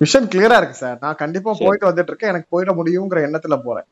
விஷன் 0.00 0.28
கிளியரா 0.28 0.56
இருக்கு 0.56 0.74
சார். 0.74 0.98
நான் 1.00 1.14
கண்டிப்பா. 1.14 1.52
போயிட்டு 1.60 1.88
வந்துட்டு 1.88 2.08
இருக்கேன். 2.08 2.28
எனக்கு 2.28 2.52
போயிட 2.52 2.72
முடியுங்கிற 2.72 3.20
எண்ணத்துல 3.28 3.56
போறேன். 3.62 3.88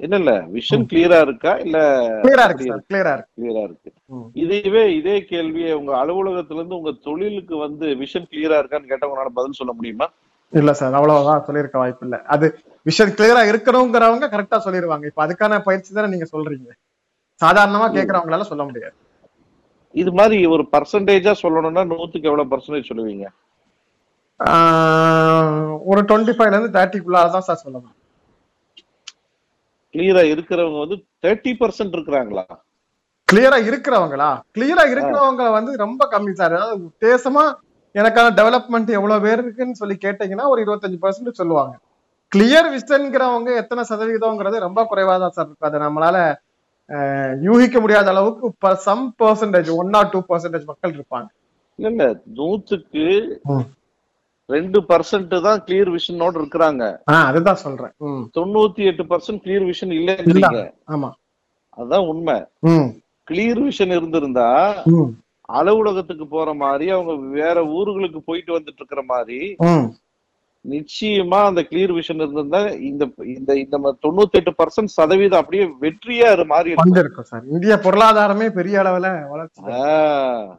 இல்ல 0.00 0.16
இல்ல. 0.16 0.32
விஷன் 0.52 0.86
கிளியரா 0.86 1.20
இருக்கா? 1.20 1.52
இல்ல 1.58 1.78
கிளியரா 2.22 2.44
இருக்கு 2.44 2.64
கிளியரா 2.88 3.12
இருக்கு. 3.14 3.32
கிளியரா 3.38 3.62
இருக்கு. 3.62 3.90
இதுவே 4.34 4.94
இதே 4.94 5.24
கேள்வியை 5.24 5.72
உங்க 5.72 5.92
அலுவலகத்துல 6.02 6.54
இருந்து 6.54 6.76
உங்க 6.76 6.92
தொழிலுக்கு 7.04 7.56
வந்து 7.56 7.86
விஷன் 7.96 8.30
கிளியரா 8.32 8.58
இருக்கான்னு 8.58 8.90
கேட்டா 8.90 9.08
உங்களால 9.08 9.32
பதில் 9.34 9.52
சொல்ல 9.52 9.72
முடியுமா? 9.72 10.08
இல்ல 10.52 10.72
சார் 10.78 10.96
அவ்வளவுதான் 10.98 11.46
சொல்லியிருக்க 11.46 11.76
வாய்ப்பு 11.78 12.04
இல்ல 12.06 12.16
அது 12.34 12.46
விஷன் 12.86 13.14
கிளியரா 13.16 13.42
இருக்கணுங்கிறவங்க 13.50 14.26
கரெக்டா 14.32 14.58
சொல்லிடுவாங்க 14.66 15.06
இப்ப 15.10 15.22
அதுக்கான 15.26 15.60
பயிற்சி 15.66 15.90
தானே 15.90 16.12
நீங்க 16.14 16.26
சொல்றீங்க. 16.32 16.70
சாதாரணமா 17.40 17.86
கேக்குறவங்களால 17.94 18.44
சொல்ல 18.50 18.64
முடியாது. 18.64 18.96
இது 19.94 20.10
மாதிரி 20.12 20.36
ஒரு 20.54 20.64
பர்சன்டேஜா 20.72 21.32
சொல்லணும்னா 21.42 21.82
நூத்துக்கு 21.90 22.30
எவ்வளவு 22.30 22.50
பர்சன்டேஜ் 22.52 22.90
சொல்லுவீங்க? 22.90 23.26
ஒரு 25.90 26.00
டுவெண்ட்டி 26.08 26.32
ஃபைவ்ல 26.36 26.56
இருந்து 26.56 26.76
தேர்ட்டிக்குள்ளார 26.76 27.28
தான் 27.34 27.46
சார் 27.48 27.62
சொல்ல 27.64 27.76
முடியும் 27.78 28.00
கிளியரா 29.94 30.22
இருக்கிறவங்க 30.32 30.78
வந்து 30.84 30.96
தேர்ட்டி 31.24 31.52
பர்சன்ட் 31.60 31.94
இருக்கிறாங்களா? 31.96 32.44
கிளியரா 33.28 33.58
இருக்கிறவங்களா? 33.68 34.30
கிளியரா 34.56 34.84
இருக்கிறவங்க 34.92 35.44
வந்து 35.56 35.72
ரொம்ப 35.84 36.02
கம்மி 36.14 36.32
சார் 36.40 36.56
அதாவது 36.58 36.82
உத்தேசமா 36.88 37.44
எனக்கான 37.94 38.28
டெவலப்மெண்ட் 38.38 38.90
எவ்வளவு 38.98 39.24
பேர் 39.24 39.40
இருக்குன்னு 39.42 39.80
சொல்லி 39.80 39.96
கேட்டீங்கன்னா 40.04 40.46
ஒரு 40.52 40.60
இருபத்தஞ்சு 40.64 40.98
பர்சன்ட் 41.02 41.38
சொல்லுவாங்க. 41.40 41.74
கிளியர் 42.32 42.68
விஷன்ங்கிறவங்க 42.76 43.50
எத்தனை 43.56 43.82
சதவீதம்ங்கிறது 43.88 44.58
ரொம்ப 44.66 44.80
குறைவா 44.90 45.14
தான் 45.22 45.34
சார் 45.36 45.46
இருக்கு. 45.46 45.68
அதை 45.68 45.80
நம்மளால 45.86 46.18
யூகிக்க 47.42 47.80
முடியாத 47.80 48.08
அளவுக்கு 48.10 48.76
some 48.86 49.14
percentage 49.22 49.70
one 49.76 49.92
or 49.92 50.10
two 50.10 50.20
percentage 50.28 50.64
மக்கள் 50.64 50.96
இருப்பாங்க. 50.98 51.28
இல்ல 51.78 51.90
இல்ல. 51.90 52.04
நூத்துக்கு. 52.38 53.06
ரெண்டு 54.46 54.78
பர்சன்ட் 54.88 55.40
தான் 55.40 55.62
கிளியர் 55.66 55.90
விஷனோட 55.98 56.34
இருக்கிறாங்க. 56.40 56.82
அதுதான் 57.28 57.62
சொல்றேன். 57.64 57.92
தொண்ணூத்தி 58.38 58.82
எட்டு 58.90 59.04
பர்சன்ட் 59.12 59.42
கிளியர் 59.44 59.70
விஷன் 59.70 59.94
இல்லைங்கிறீங்க. 59.98 60.58
ஆமா. 60.94 61.10
அதுதான் 61.68 62.06
உண்மை. 62.12 62.36
கிளியர் 63.30 63.62
விஷன் 63.68 63.94
இருந்திருந்தா 63.98 64.48
அலுவலகத்துக்கு 65.48 66.26
போற 66.28 66.54
மாதிரி 66.54 66.90
அவங்க 66.90 67.12
வேற 67.34 67.56
ஊர்களுக்கு 67.74 68.20
போயிட்டு 68.24 68.52
வந்துட்டு 68.52 68.80
இருக்கிற 68.82 69.02
மாதிரி 69.06 69.38
நிச்சயமா 70.64 71.38
அந்த 71.44 71.60
கிளியர் 71.62 71.92
விஷன் 71.92 72.20
இருந்திருந்தா 72.20 72.60
இந்த 72.82 73.04
இந்த 73.32 73.50
இந்த 73.54 73.76
தொண்ணூத்தி 74.04 74.32
எட்டு 74.32 74.52
பர்சன்ட் 74.52 74.94
சதவீதம் 74.94 75.40
அப்படியே 75.40 75.64
வெற்றியா 75.80 76.28
மாதிரி 76.46 76.70
இருக்கும். 76.70 77.24
சார். 77.24 77.42
இந்திய 77.50 77.74
பொருளாதாரமே 77.84 78.46
பெரிய 78.50 78.82
அளவுல 78.82 79.08
வளர்ச்சி 79.28 79.60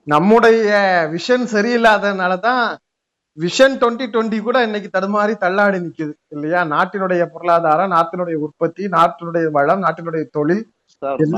நம்முடைய 0.06 0.74
விஷன் 1.14 1.48
சரியில்லாதனாலதான் 1.54 2.64
விஷன் 3.38 3.76
டுவெண்ட்டி 3.80 4.06
டுவெண்ட்டி 4.12 4.42
கூட 4.42 4.58
இன்னைக்கு 4.64 4.90
தடுமாறி 4.94 5.34
தள்ளாடி 5.38 5.80
நிக்குது 5.80 6.14
இல்லையா? 6.28 6.62
நாட்டினுடைய 6.66 7.24
பொருளாதாரம் 7.26 7.92
நாட்டினுடைய 7.92 8.38
உற்பத்தி 8.42 8.84
நாட்டினுடைய 8.90 9.48
வளம் 9.52 9.84
நாட்டினுடைய 9.84 10.26
தொழில் 10.32 10.64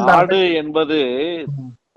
நாடு 0.06 0.42
என்பது 0.54 1.00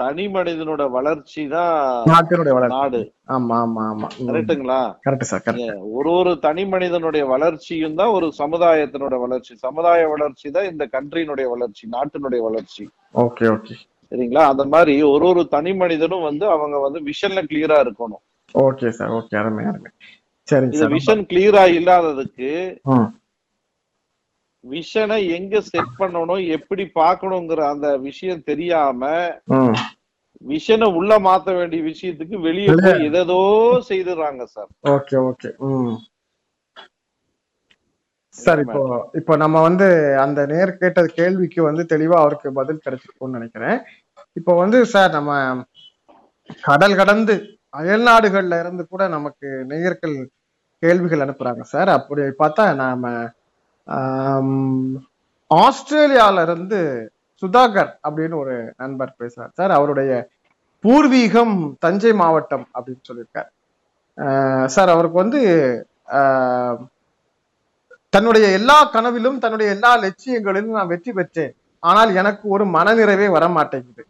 தனி 0.01 0.25
மனிதனோட 0.29 0.83
வளர்ச்சி 0.91 1.43
தான் 1.49 1.75
நாட்டினுடைய 2.11 2.53
வளர்ச்சி. 2.57 2.77
நாடு. 2.77 3.01
ஆமா 3.29 3.57
ஆமா 3.65 3.83
ஆமா. 3.91 4.09
கரெக்டுங்களா 4.29 4.79
கரெக்ட் 5.07 5.29
சார் 5.31 5.45
கரெக்ட். 5.47 5.73
ஒரு 5.99 6.11
ஒரு 6.13 6.33
தனி 6.39 6.65
மனிதனுடைய 6.67 7.25
வளர்ச்சியும் 7.27 7.99
தான் 8.01 8.15
ஒரு 8.17 8.29
சமுதாயத்தினோட 8.41 9.17
வளர்ச்சி. 9.25 9.53
சமுதாய 9.59 10.09
வளர்ச்சி 10.15 10.51
தான் 10.51 10.71
இந்த 10.73 10.87
கண்ட்ரியினுடைய 10.95 11.49
வளர்ச்சி 11.55 11.87
நாட்டினுடைய 11.97 12.43
வளர்ச்சி. 12.49 12.85
Okay 13.25 13.47
okay. 13.55 13.77
சரிங்களா? 14.13 14.45
அந்த 14.53 14.65
மாதிரி 14.73 14.95
ஒரு 15.11 15.27
ஒரு 15.27 15.43
தனி 15.49 15.73
மனிதனும் 15.75 16.27
வந்து 16.29 16.47
அவங்க 16.55 16.79
வந்து 16.87 17.01
விஷன்ல 17.11 17.43
கிளியரா 17.51 17.79
இருக்கணும். 17.85 18.23
Okay 18.55 18.89
sir 18.91 19.13
okay. 19.19 19.35
அருமை 19.41 19.65
அருமை. 19.71 19.91
சரிங்க 20.49 20.75
இந்த 20.75 20.83
சார் 20.83 20.95
விஷன் 20.95 21.25
கிளியரா 21.31 21.65
இல்லாததுக்கு 21.79 22.49
விஷனை 24.65 25.17
எங்க 25.37 25.61
செட் 25.69 25.93
பண்ணணும் 25.99 26.43
எப்படி 26.57 26.85
பார்க்கணுங்கிற 26.95 27.61
அந்த 27.71 27.89
விஷயம் 28.01 28.47
தெரியாம 28.51 29.03
விஷனை 30.45 30.87
உள்ள 30.99 31.13
மாத்த 31.19 31.55
வேண்டிய 31.57 31.81
விஷயத்துக்கு 31.83 32.37
வெளியே 32.47 32.75
போய் 32.77 33.09
எதோ 33.23 33.41
செய்துறாங்க 33.89 34.43
சார் 34.55 34.71
ஓகே 34.95 35.17
ஓகே. 35.31 35.51
சார் 38.37 38.61
இப்போ 38.65 38.83
இப்போ 39.15 39.35
நம்ம 39.37 39.61
வந்து 39.63 39.87
அந்த 40.25 40.41
நேர் 40.47 40.79
கேட்ட 40.81 41.01
கேள்விக்கு 41.19 41.61
வந்து 41.63 41.83
தெளிவா 41.93 42.17
அவருக்கு 42.21 42.49
பதில் 42.59 42.85
கிடைச்சிருக்கும்னு 42.85 43.39
நினைக்கிறேன். 43.39 43.79
இப்போ 44.37 44.53
வந்து 44.61 44.79
சார் 44.93 45.11
நம்ம 45.11 45.33
கடல் 46.63 46.99
கடந்து 47.01 47.35
அயல்நாடுகள்ல 47.75 48.61
இருந்து 48.61 48.85
கூட 48.87 49.03
நமக்கு 49.09 49.49
நேயர்கள் 49.73 50.17
கேள்விகள் 50.83 51.25
அனுப்புறாங்க 51.25 51.65
சார் 51.73 51.91
அப்படி 51.99 52.23
பார்த்தா 52.41 52.65
நாம 52.81 53.05
ஆஸ்திரேலியால 55.55 56.43
இருந்து 56.43 57.13
சுதாகர் 57.43 57.93
அப்படின்னு 58.09 58.35
ஒரு 58.35 58.75
நண்பர் 58.77 59.15
பேசுறார். 59.19 59.53
சார் 59.53 59.71
அவருடைய 59.71 60.29
பூர்வீகம் 60.85 61.75
தஞ்சை 61.79 62.13
மாவட்டம் 62.13 62.69
அப்படின்னு 62.75 63.05
சொல்லியிருக்கார். 63.09 63.51
ஆஹ் 64.17 64.65
சார் 64.65 64.89
அவருக்கு 64.89 65.17
வந்து 65.19 65.41
ஆஹ் 66.09 66.79
தன்னுடைய 68.09 68.49
எல்லா 68.49 68.85
கனவிலும் 68.85 69.39
தன்னுடைய 69.39 69.73
எல்லா 69.73 69.91
லட்சியங்களிலும் 69.99 70.77
நான் 70.79 70.87
வெற்றி 70.87 71.13
பெற்றேன். 71.13 71.55
ஆனால் 71.79 72.15
எனக்கு 72.15 72.49
ஒரு 72.49 72.65
மனநிறைவே 72.67 73.31
வர 73.31 73.49
மாட்டேங்குது 73.49 74.07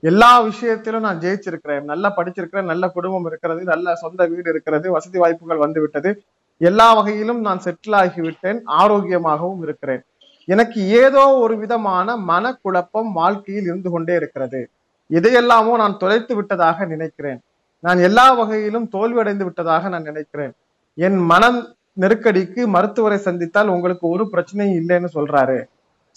எல்லா 0.00 0.40
விஷயத்திலும் 0.40 1.00
நான் 1.00 1.18
ஜெயிச்சிருக்கிறேன். 1.18 1.82
நல்லா 1.82 2.12
படிச்சிருக்கிறேன். 2.16 2.64
நல்ல 2.64 2.88
குடும்பம் 2.88 3.26
இருக்கிறது. 3.26 3.64
நல்ல 3.64 3.94
சொந்த 3.94 4.26
வீடு 4.26 4.50
இருக்கிறது. 4.50 4.90
வசதி 4.90 5.18
வாய்ப்புகள் 5.18 5.56
வந்து 5.56 5.80
விட்டது 5.80 6.22
எல்லா 6.58 6.94
வகையிலும் 6.94 7.40
நான் 7.40 7.62
செட்டில் 7.64 7.96
ஆகிவிட்டேன் 8.02 8.60
ஆரோக்கியமாகவும் 8.66 9.62
இருக்கிறேன். 9.62 10.02
எனக்கு 10.46 10.88
ஏதோ 10.88 11.34
ஒரு 11.34 11.58
விதமான 11.58 12.16
மனக்குழப்பம் 12.16 13.10
வாழ்க்கையில் 13.12 13.64
இருந்து 13.64 13.90
கொண்டே 13.90 14.14
இருக்கிறது. 14.14 14.70
இதையெல்லாமோ 15.10 15.76
நான் 15.76 15.96
தொலைத்து 15.96 16.34
விட்டதாக 16.34 16.84
நினைக்கிறேன். 16.84 17.40
நான் 17.80 17.98
எல்லா 17.98 18.32
வகையிலும் 18.32 18.88
தோல்வியடைந்து 18.92 19.44
விட்டதாக 19.44 19.88
நான் 19.88 20.02
நினைக்கிறேன். 20.02 20.52
என் 20.94 21.16
மனம் 21.16 21.76
நெருக்கடிக்கு 22.00 22.66
மருத்துவரை 22.66 23.18
சந்தித்தால் 23.18 23.68
உங்களுக்கு 23.68 24.08
ஒரு 24.08 24.24
பிரச்சனையும் 24.32 24.78
இல்லைன்னு 24.80 25.08
சொல்றாரு. 25.14 25.58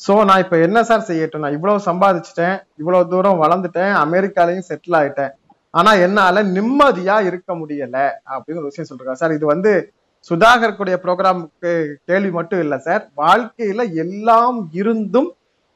சோ 0.08 0.24
நான் 0.26 0.40
இப்ப 0.40 0.58
என்ன 0.58 0.84
சார் 0.84 1.08
செய்யட்டும்? 1.08 1.44
நான் 1.46 1.52
இவ்வளவு 1.52 1.80
சம்பாதிச்சிட்டேன் 1.86 2.56
இவ்வளவு 2.78 3.08
தூரம் 3.08 3.42
வளர்ந்துட்டேன் 3.44 3.94
அமெரிக்காலையும் 4.04 4.68
செட்டில் 4.70 4.98
ஆயிட்டேன். 5.02 5.34
ஆனா 5.70 5.94
என்னால 5.94 6.44
நிம்மதியா 6.44 7.26
இருக்க 7.26 7.56
முடியல 7.56 7.98
அப்படின்னு 8.34 8.62
ஒரு 8.64 8.72
விஷயம் 8.72 8.90
சொல்றாரு. 8.92 9.20
சார் 9.22 9.34
இது 9.34 9.46
வந்து 9.46 9.94
சுதாகருக்குடைய 10.30 10.96
ப்ரோக்ராமுக்கு 11.02 11.72
கேள்வி 12.08 12.32
மட்டும் 12.32 12.62
இல்ல 12.62 12.76
சார் 12.84 13.04
வாழ்க்கையில 13.18 13.82
எல்லாம் 14.04 14.60
இருந்தும் 14.74 15.30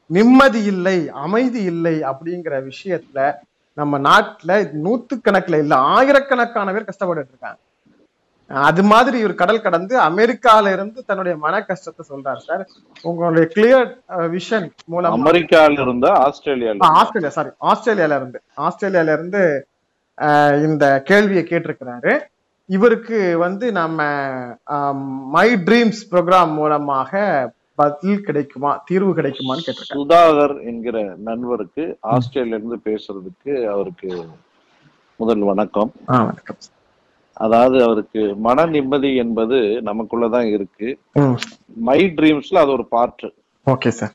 நிம்மதி 0.09 0.61
இல்லை 0.71 0.95
அமைதி 1.23 1.61
இல்லை 1.71 1.95
அப்படிங்கிற 2.09 2.55
விஷயத்துல 2.69 3.19
நம்ம 3.77 3.97
நாட்டுல 4.05 4.53
நூத்துக்கணக்குல 4.85 5.59
இல்ல 5.59 5.75
ஆயிரக்கணக்கான 5.91 6.71
பேர் 6.71 6.87
கஷ்டப்பட்டுட்டு 6.87 7.33
இருக்காங்க. 7.33 7.59
அது 8.51 8.83
மாதிரி 8.83 9.17
இவர் 9.19 9.35
கடல் 9.35 9.61
கடந்து 9.61 9.93
அமெரிக்கால 10.05 10.71
இருந்து 10.71 10.99
தன்னுடைய 11.05 11.35
மன 11.37 11.55
கஷ்டத்தை 11.61 12.03
சொல்றாரு 12.07 12.41
சார் 12.41 12.63
உங்களுடைய 13.03 13.45
கிளியர் 13.53 13.89
விஷன் 14.33 14.67
மூலமா 14.91 15.17
அமெரிக்கால 15.19 15.81
இருந்தா 15.81 16.11
ஆஸ்திரேலியால 16.25 16.83
ஆ, 16.83 16.91
ஆஸ்திரேலியா 17.01 17.33
சாரி 17.35 17.51
ஆஸ்திரேலியால 17.71 18.15
இருந்து. 18.15 18.39
ஆஸ்திரேலியால 18.59 19.13
இருந்து 19.13 19.43
அஹ், 20.17 20.55
இந்த 20.67 20.85
கேள்வியை 21.05 21.43
கேட்டிருக்கிறாரு. 21.45 22.13
இவருக்கு 22.69 23.37
வந்து 23.37 23.71
நம்ம 23.71 24.03
மை 25.27 25.53
ட்ரீம்ஸ் 25.53 26.01
ப்ரோக்ராம் 26.11 26.53
மூலமாக 26.53 27.51
பதில் 27.75 28.21
கிடைக்குமா 28.21 28.83
தீர்வு 28.85 29.15
கிடைக்குமான்னு 29.15 29.63
கேட்டிருக்காரு. 29.65 29.93
சுதாகர் 29.93 30.65
என்கிற 30.65 31.15
நண்பருக்கு 31.17 31.97
ஆஸ்திரேலியா 32.01 32.57
இருந்து 32.57 32.79
பேசுறதுக்கு 32.85 33.69
அவருக்கு 33.71 34.25
முதல் 35.15 35.39
வணக்கம். 35.39 35.91
வணக்கம். 36.05 36.55
அதாவது 37.33 37.83
அவருக்கு 37.83 38.35
மன 38.35 38.65
நிம்மதி 38.65 39.15
என்பது 39.15 39.55
நமக்குள்ளதான் 39.55 40.51
இருக்கு. 40.51 40.99
ம். 41.13 41.37
ட்ரீம்ஸ்ல 41.85 42.55
அது 42.55 42.71
ஒரு 42.71 42.85
part 42.85 43.33
okay 43.65 43.87
sir. 43.87 44.13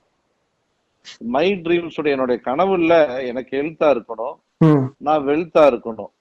My 1.18 1.52
dreams 1.52 2.04
என்னுடைய 2.04 2.42
கனவுல 2.44 3.25
எனக்கு 3.26 3.56
ஹெல்த்தா 3.56 4.00
இருக்கணும். 4.00 4.34
நான் 4.99 5.26
வெல்த்தா 5.26 5.58
இருக்கணும். 5.58 6.12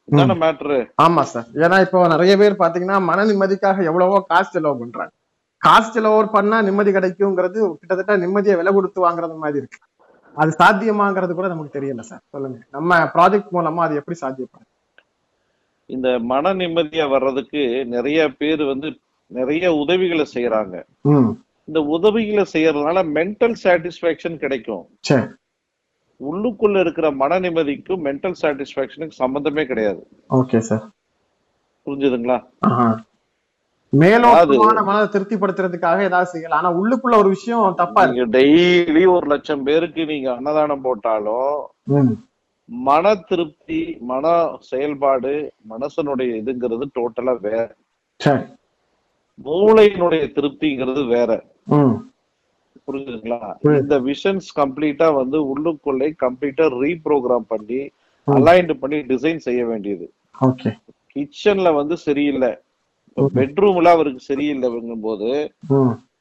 ஆமா 1.05 1.23
சார் 1.31 1.47
ஏன்னா 1.63 1.77
இப்போ 1.85 1.99
நிறைய 2.13 2.33
பேர் 2.41 2.61
பாத்தீங்கன்னா 2.61 2.97
மன 3.09 3.25
நிம்மதிக்காக 3.29 3.83
எவ்வளவோ 3.89 4.17
காசு 4.31 4.49
செலவு 4.55 4.79
பண்றாங்க. 4.81 5.13
காசு 5.61 5.89
செலவு 5.95 6.25
பண்ணா 6.35 6.57
நிம்மதி 6.67 6.91
கிடைக்குங்கிறது 6.97 7.59
கிட்டத்தட்ட 7.79 8.15
நிம்மதியை 8.23 8.55
விலை 8.59 8.71
கொடுத்து 8.77 8.99
வாங்குறது 9.05 9.35
மாதிரி 9.43 9.59
இருக்கு. 9.61 9.79
அது 10.37 10.51
சாத்தியமாங்கிறது 10.59 11.33
கூட 11.37 11.47
நமக்கு 11.53 11.75
தெரியல 11.77 12.03
சார் 12.09 12.23
சொல்லுங்க. 12.33 12.59
நம்ம 12.75 12.97
ப்ராஜெக்ட் 13.15 13.53
மூலமா 13.55 13.81
அது 13.85 13.99
எப்படி 14.01 14.17
சாத்தியப்படும்? 14.23 14.69
இந்த 15.89 16.07
மன 16.31 16.53
நிம்மதியா 16.61 17.05
வர்றதுக்கு 17.15 17.61
நிறைய 17.95 18.19
பேர் 18.41 18.63
வந்து 18.71 18.89
நிறைய 19.31 19.65
உதவிகளை 19.83 20.25
செய்யறாங்க 20.35 20.75
இந்த 21.67 21.79
உதவிகளை 21.95 22.45
செய்யறதுனால 22.55 23.03
மென்டல் 23.17 23.55
சாட்டிஸ்பாக்சன் 23.63 24.41
கிடைக்கும். 24.43 24.83
உள்ளுக்குள்ள 26.19 26.79
இருக்கிற 26.79 27.07
மன 27.21 27.39
நிம்மதிக்கும் 27.39 28.03
மென்டல் 28.07 28.39
சாட்டிஸ்பாக்சனுக்கு 28.41 29.21
சம்பந்தமே 29.23 29.65
கிடையாது. 29.71 30.01
ஓகே 30.39 30.59
சார் 30.69 30.83
புரிஞ்சுதுங்களா. 31.87 32.37
மேலோட்டமான 33.93 34.83
மனதை 34.89 35.07
திருப்திப்படுத்துறதுக்காக 35.13 36.05
ஏதாவது 36.09 36.29
செய்யலாம். 36.33 36.59
ஆனா 36.61 36.69
உள்ளுக்குள்ள 36.79 37.15
ஒரு 37.23 37.29
விஷயம் 37.29 37.79
தப்பா 37.81 38.03
இருக்கு. 38.03 38.19
நீங்க 38.19 38.37
டெய்லி 38.37 39.03
ஒரு 39.15 39.27
லட்சம் 39.33 39.65
பேருக்கு 39.69 40.03
நீங்க 40.11 40.29
அன்னதானம் 40.35 40.85
போட்டாலும் 40.87 41.57
மன 42.69 43.13
திருப்தி 43.29 43.81
மன 44.11 44.25
செயல்பாடு 44.69 45.33
மனசனுடைய 45.71 46.29
இதுங்கிறது 46.41 46.85
டோட்டலா 46.97 47.33
வேற. 47.47 47.65
மூளையினுடைய 49.45 50.23
திருப்திங்கிறது 50.37 51.03
வேற. 51.15 51.31
புரியுது. 53.63 53.81
இந்த 53.81 53.99
விஷன்ஸ் 53.99 54.47
கம்ப்ளீட்டா 54.55 55.13
வந்து 55.13 55.37
உள்ளுக்குள்ளே 55.53 56.13
கம்ப்ளீட்டா 56.23 56.65
ரீப்ரோக்ராம் 56.83 57.45
பண்ணி 57.47 57.89
அலைன்ட் 58.27 58.73
பண்ணி 58.73 58.97
டிசைன் 58.97 59.35
செய்ய 59.35 59.65
வேண்டியது. 59.65 60.11
கிச்சன்ல 61.15 61.75
வந்து 61.75 61.97
சரியில்லை. 61.97 62.55
பெட்ரூம்ல 63.17 63.87
அவருக்கு 63.87 64.35
சரியில்லைங்கும் 64.35 65.01
போது 65.01 65.53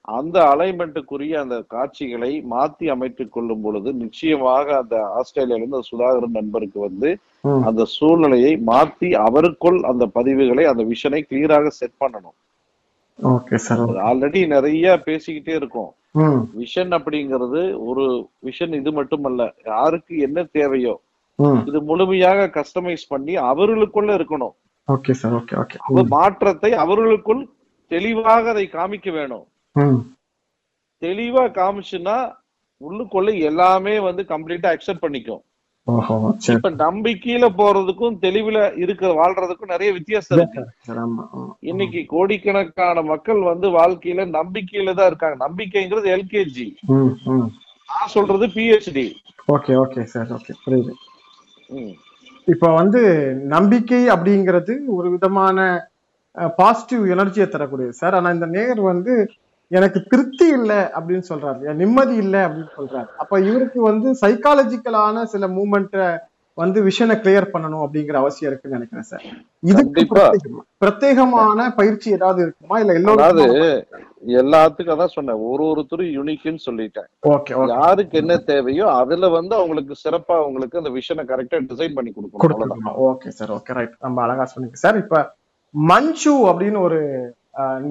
அந்த 0.00 0.42
அலைன்மெண்ட்டுக்குரிய 0.42 1.32
அந்த 1.32 1.60
காட்சிகளை 1.60 2.44
மாத்தி 2.50 2.84
அமைத்துக் 2.86 3.32
கொள்ளும் 3.32 3.60
பொழுது 3.60 3.92
நிச்சயமாக 3.92 4.76
அந்த 4.76 4.96
ஆஸ்திரேலியால 5.18 5.56
இருந்து 5.56 5.82
சுதாகரன் 5.82 6.30
நண்பருக்கு 6.30 6.80
வந்து 6.80 7.18
அந்த 7.42 7.84
சூழ்நிலையை 7.84 8.62
மாத்தி 8.66 9.08
அவருக்குள் 9.26 9.80
அந்த 9.80 10.06
பதிவுகளை 10.14 10.64
அந்த 10.64 10.82
விஷனை 10.82 11.22
கிளியராக 11.30 11.66
செட் 11.66 11.98
பண்ணணும். 12.00 12.38
ஆல்ரெடி 14.10 14.46
நிறைய 14.46 15.02
பேசிக்கிட்டே 15.06 15.54
இருக்கோம். 15.54 15.94
விஷன் 16.60 16.92
அப்படிங்கிறது 16.96 17.60
ஒரு 17.88 18.04
விஷன் 18.48 18.74
இது 18.80 18.90
மட்டுமல்ல 18.92 19.42
யாருக்கு 19.72 20.14
என்ன 20.26 20.44
தேவையோ 20.58 20.94
இது 21.68 21.78
முழுமையாக 21.90 22.48
கஸ்டமைஸ் 22.56 23.04
பண்ணி 23.08 23.34
அவர்களுக்குள்ள 23.50 24.10
இருக்கணும். 24.18 24.54
Okay 24.88 25.12
sir 25.20 25.34
okay 25.38 25.54
okay. 25.62 25.76
மாற்றத்தை 26.16 26.70
அவர்களுக்குள் 26.84 27.42
தெளிவாக 27.90 28.50
அதை 28.50 28.64
காமிக்க 28.72 29.10
வேணும். 29.12 29.46
தெளிவா 31.02 31.44
காமிச்சுன்னா 31.58 32.16
உள்ளுக்குள்ள 32.80 33.30
எல்லாமே 33.50 33.94
வந்து 34.08 34.22
கம்ப்ளீட்டா 34.32 34.68
அக்செப்ட் 34.74 35.04
பண்ணிக்கும். 35.06 35.42
இப்ப 36.54 36.70
நம்பிக்கையில 36.82 37.44
போறதுக்கும் 37.60 38.18
தெளிவுல 38.24 38.58
இருக்கிற 38.82 39.08
வாழ்றதுக்கும் 39.20 39.72
நிறைய 39.74 39.90
வித்தியாசம் 39.96 40.36
இருக்கு. 40.38 40.62
இன்னைக்கு 41.70 42.00
கோடிக்கணக்கான 42.12 43.02
மக்கள் 43.10 43.40
வந்து 43.50 43.68
வாழ்க்கையில 43.78 44.26
நம்பிக்கையில 44.38 44.94
தான் 44.98 45.10
இருக்காங்க. 45.10 45.36
நம்பிக்கைங்கிறது 45.46 46.08
எல்கேஜி 46.16 46.66
நான் 47.88 48.14
சொல்றது 48.16 48.46
PhD 48.56 49.06
okay 49.54 49.72
okay 49.84 50.02
sir 50.12 50.30
okay. 50.38 50.52
புரியுது. 50.64 50.92
இப்போ 52.48 52.68
வந்து 52.80 53.00
நம்பிக்கை 53.56 54.02
அப்படிங்கிறது 54.14 54.74
ஒரு 54.98 55.08
விதமான 55.16 55.58
பாசிட்டிவ் 56.60 57.02
எனர்ஜியை 57.14 57.46
தரக்கூடியது 57.48 58.00
சார். 58.02 58.14
ஆனா 58.18 58.28
இந்த 58.36 58.46
நேர் 58.56 58.80
வந்து 58.92 59.14
எனக்கு 59.72 60.02
திருப்தி 60.02 60.48
இல்லை 60.48 60.76
அப்படின்னு 60.76 61.22
சொல்றாரு? 61.28 61.74
நிம்மதி 61.74 62.14
இல்லை 62.14 62.40
அப்படின்னு 62.40 62.68
சொல்றாரு. 62.76 63.06
அப்ப 63.18 63.40
இவருக்கு 63.40 63.82
வந்து 63.82 64.16
சைக்காலஜிக்கலான 64.20 65.24
சில 65.24 65.48
மூமெண்ட்டை 65.48 66.18
வந்து 66.54 66.82
விஷனை 66.82 67.14
கிளியர் 67.14 67.48
பண்ணணும் 67.52 67.88
அப்படிங்கிற 67.88 68.12
அவசியம் 68.12 68.52
இருக்குன்னு 68.52 68.86
நினைக்கிறேன் 68.88 69.02
சார். 69.02 69.22
பிரத்யேகமா- 69.66 70.30
பிரத்யேகமான 70.84 71.76
பயிற்சி 71.76 72.10
ஏதாவது 72.10 72.42
இருக்குமா? 72.42 72.78
இல்ல 72.78 72.92
எல்லோரும் 72.92 73.36
எல்லாத்துக்கும் 74.26 74.98
அதான் 74.98 75.06
சொன்னேன். 75.06 75.34
ஒரு 75.34 75.64
ஒருத்தரும் 75.64 76.06
யூனிக்னு 76.06 76.58
சொல்லிட்டேன். 76.70 77.06
யாருக்கு 77.68 78.18
என்ன 78.18 78.36
தேவையோ 78.36 78.92
அதுல 78.92 79.28
வந்து 79.28 79.54
அவங்களுக்கு 79.54 79.94
சிறப்பா 80.08 80.32
அவங்களுக்கு 80.32 80.78
அந்த 80.78 80.90
விஷனை 80.90 81.16
கரெக்டா 81.16 81.60
டிசைன் 81.60 81.94
பண்ணி 81.94 82.12
கொடுக்கணும். 82.12 83.14
Okay 83.14 83.28
sir. 83.28 83.50
ஓகே 83.50 83.72
ரைட் 83.72 83.94
ரொம்ப 83.98 84.22
அழகா 84.22 84.44
சொன்னீங்க. 84.44 84.78
சார் 84.78 84.96
இப்ப 84.96 85.34
மஞ்சு 85.70 86.46
அப்படின்னு 86.46 86.80
ஒரு 86.80 87.32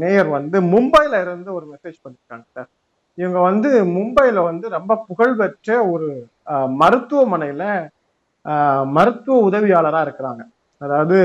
நேயர் 0.01 0.29
வந்து 0.37 0.57
மும்பையில 0.73 1.21
இருந்து 1.25 1.49
ஒரு 1.57 1.65
மெசேஜ் 1.73 1.97
பண்ணிருக்காங்க 2.03 2.45
சார். 2.55 2.69
இவங்க 3.17 3.39
வந்து 3.49 3.69
மும்பையில 3.95 4.43
வந்து 4.49 4.65
ரொம்ப 4.77 4.93
புகழ்பெற்ற 5.09 5.69
ஒரு 5.93 6.09
மருத்துவமனையில 6.81 7.63
மருத்துவ 8.97 9.35
உதவியாளரா 9.49 9.99
இருக்கிறாங்க. 10.05 10.43
அதாவது 10.81 11.17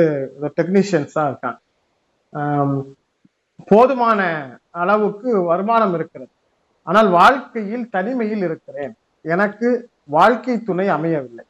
டெக்னீஷியன்ஸா 0.59 1.23
இருக்காங்க. 1.31 1.59
போதுமான 3.71 4.21
அளவுக்கு 4.83 5.31
வருமானம் 5.51 5.95
இருக்கிறது. 5.99 6.33
ஆனால் 6.87 7.09
வாழ்க்கையில் 7.21 7.85
தனிமையில் 7.97 8.45
இருக்கிறேன். 8.49 8.93
எனக்கு 9.35 9.69
வாழ்க்கை 10.17 10.57
துணை 10.69 10.87
அமையவில்லை. 10.97 11.45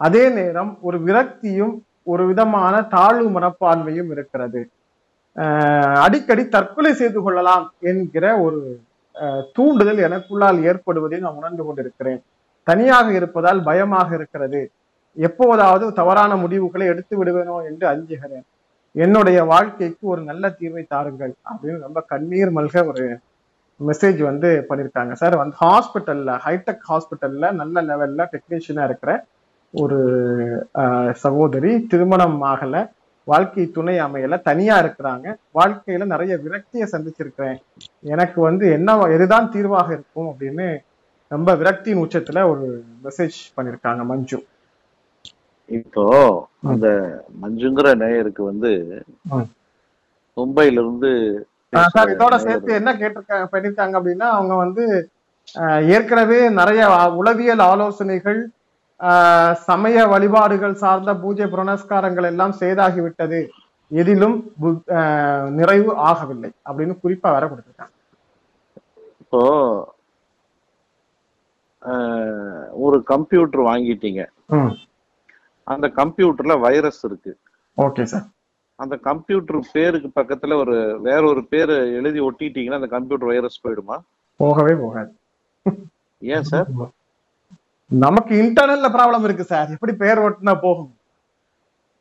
அதே 0.00 0.24
நேரம் 0.38 0.72
ஒரு 0.88 0.98
விரக்தியும் 1.08 1.74
ஒரு 2.12 2.22
விதமான 2.30 2.74
தாழ்வு 2.94 3.28
மனப்பான்மையும் 3.36 4.10
இருக்கிறது. 4.14 4.60
அடிக்கடி 6.04 6.44
தற்கொலை 6.48 6.92
செய்து 7.00 7.20
கொள்ளலாம் 7.22 7.64
என்கிற 7.90 8.24
ஒரு 8.46 8.60
தூண்டுதல் 9.56 10.00
எனக்குள்ளால் 10.08 10.58
ஏற்படுவதை 10.70 11.18
நான் 11.24 11.38
உணர்ந்து 11.40 11.62
கொண்டிருக்கிறேன். 11.64 12.20
தனியாக 12.66 13.08
இருப்பதால் 13.12 13.60
பயமாக 13.62 14.08
இருக்கிறது. 14.18 14.60
எப்போதாவது 15.16 15.84
தவறான 15.92 16.32
முடிவுகளை 16.36 16.86
எடுத்து 16.92 17.14
விடுவேனோ 17.20 17.56
என்று 17.70 17.86
அஞ்சுகிறேன். 17.92 18.46
என்னுடைய 18.94 19.38
வாழ்க்கைக்கு 19.52 20.04
ஒரு 20.12 20.22
நல்ல 20.22 20.44
தீர்வை 20.58 20.84
தாருங்கள் 20.88 21.32
அப்படின்னு 21.50 21.86
ரொம்ப 21.86 22.00
கண்ணீர் 22.12 22.52
மல்க 22.58 22.84
ஒரு 22.90 23.06
மெசேஜ் 23.80 24.20
வந்து 24.28 24.48
பண்ணியிருக்காங்க 24.68 25.14
சார் 25.22 25.34
வந்து 25.40 25.56
ஹாஸ்பிட்டல்ல 25.64 26.30
ஹைடெக் 26.44 26.86
ஹாஸ்பிட்டல்ல 26.90 27.50
நல்ல 27.60 27.82
லெவல்ல 27.82 28.24
டெக்னீஷியனா 28.34 28.84
இருக்கிற 28.88 29.12
ஒரு 29.74 29.98
சகோதரி 31.24 31.72
திருமணம் 31.90 32.38
ஆகலை. 32.52 32.82
வாழ்க்கை 33.28 33.70
துணை 33.70 33.94
அமையல 34.00 34.42
தனியா 34.42 34.76
இருக்கிறாங்க. 34.78 35.26
வாழ்க்கையில 35.54 36.04
நிறைய 36.04 36.34
விரக்தியை 36.44 36.86
சந்திச்சிருக்கிறேன். 36.92 37.58
எனக்கு 38.06 38.40
வந்து 38.40 38.64
என்ன 38.72 38.96
எதுதான் 39.16 39.48
தீர்வாக 39.48 39.88
இருக்கும் 39.92 40.28
அப்படின்னு 40.30 40.68
ரொம்ப 41.30 41.54
விரக்தியின் 41.54 42.02
உச்சத்துல 42.04 42.42
ஒரு 42.50 42.66
மெசேஜ் 43.04 43.38
பண்ணியிருக்காங்க 43.56 44.04
மஞ்சு. 44.04 44.38
இப்போ 45.68 46.04
அந்த 46.64 46.86
மஞ்சுங்கிற 47.42 47.88
நேயருக்கு 47.96 48.42
வந்து 48.44 48.70
ம். 49.32 49.48
மும்பைல 50.36 50.80
இருந்து 50.80 51.10
சார் 51.88 52.12
இதோட 52.12 52.34
சேர்த்து 52.38 52.72
என்ன 52.74 52.90
கேட்டிருக்காங்க 52.94 53.46
பண்ணிருக்காங்க 53.52 53.94
அப்படின்னா 53.98 54.28
அவங்க 54.30 54.54
வந்து 54.54 54.84
ஏற்கனவே 55.88 56.38
நிறைய 56.50 56.82
உளவியல் 57.14 57.62
ஆலோசனைகள் 57.66 58.40
சமய 59.66 60.06
வழிபாடுகள் 60.12 60.80
சார்ந்த 60.82 61.10
பூஜை 61.22 61.46
புனஸ்காரங்கள் 61.54 62.26
எல்லாம் 62.32 62.54
செய்தாகிவிட்டது 62.62 63.40
எதிலும் 64.00 64.36
நிறைவு 65.58 65.90
ஆகவில்லை 66.08 66.50
அப்படின்னு 66.68 66.94
குறிப்பா 67.02 67.28
வேற 67.34 67.44
கொடுத்திருக்காங்க. 67.50 67.94
இப்போ 69.22 69.42
ஒரு 72.86 72.98
கம்ப்யூட்டர் 73.12 73.62
வாங்கிட்டீங்க. 73.70 74.22
அந்த 75.74 75.86
கம்ப்யூட்டர்ல 76.00 76.54
வைரஸ் 76.66 77.00
இருக்கு. 77.08 77.32
Okay 77.86 78.04
sir. 78.12 78.26
அந்த 78.82 78.94
கம்ப்யூட்டர் 79.08 79.60
பேருக்கு 79.76 80.08
பக்கத்துல 80.18 80.56
ஒரு 80.62 80.76
வேற 81.06 81.22
ஒரு 81.32 81.42
பேரு 81.52 81.76
எழுதி 81.98 82.20
ஒட்டிட்டீங்கன்னா 82.28 82.80
அந்த 82.80 82.90
கம்ப்யூட்டர் 82.96 83.32
வைரஸ் 83.32 83.62
போயிடுமா? 83.64 83.96
போகவே 84.40 84.74
போகாது. 84.84 85.12
ஏன் 86.22 86.48
சார்? 86.50 86.68
நமக்கு 87.90 88.34
இன்டர்னல்ல 88.42 88.88
ப்ராப்ளம் 88.94 89.24
இருக்கு 89.24 89.44
சார் 89.44 89.70
எப்படி 89.70 89.92
பெயர் 89.92 90.18
ஒட்டினா 90.18 90.54
போகும்? 90.60 90.92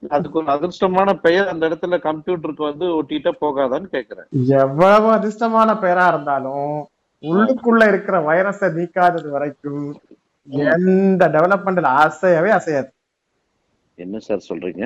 அதுக்கு 0.03 0.37
ஒரு 0.37 0.49
அதிர்ஷ்டமான 0.55 1.13
பெயர் 1.25 1.47
அந்த 1.47 1.63
இடத்துல 1.69 1.97
கம்ப்யூட்டருக்கு 2.07 2.63
வந்து 2.71 2.85
ஒட்டிட்டா 2.97 3.31
போகாதான்னு 3.41 3.87
கேக்குறேன். 3.95 4.27
எவ்வளவு 4.63 5.07
அதிர்ஷ்டமான 5.11 5.69
பெயரா 5.83 6.07
இருந்தாலும் 6.07 6.69
உள்ளுக்குள்ள 7.23 7.87
இருக்கிற 7.87 8.17
வைரஸை 8.19 8.67
நீக்காதது 8.77 9.29
வரைக்கும் 9.29 9.85
எந்த 10.47 11.29
டெவலப்மெண்ட்ல 11.35 11.89
அசையவே 12.03 12.49
அசையாது. 12.49 12.89
என்ன 13.95 14.19
சார் 14.19 14.47
சொல்றீங்க? 14.49 14.85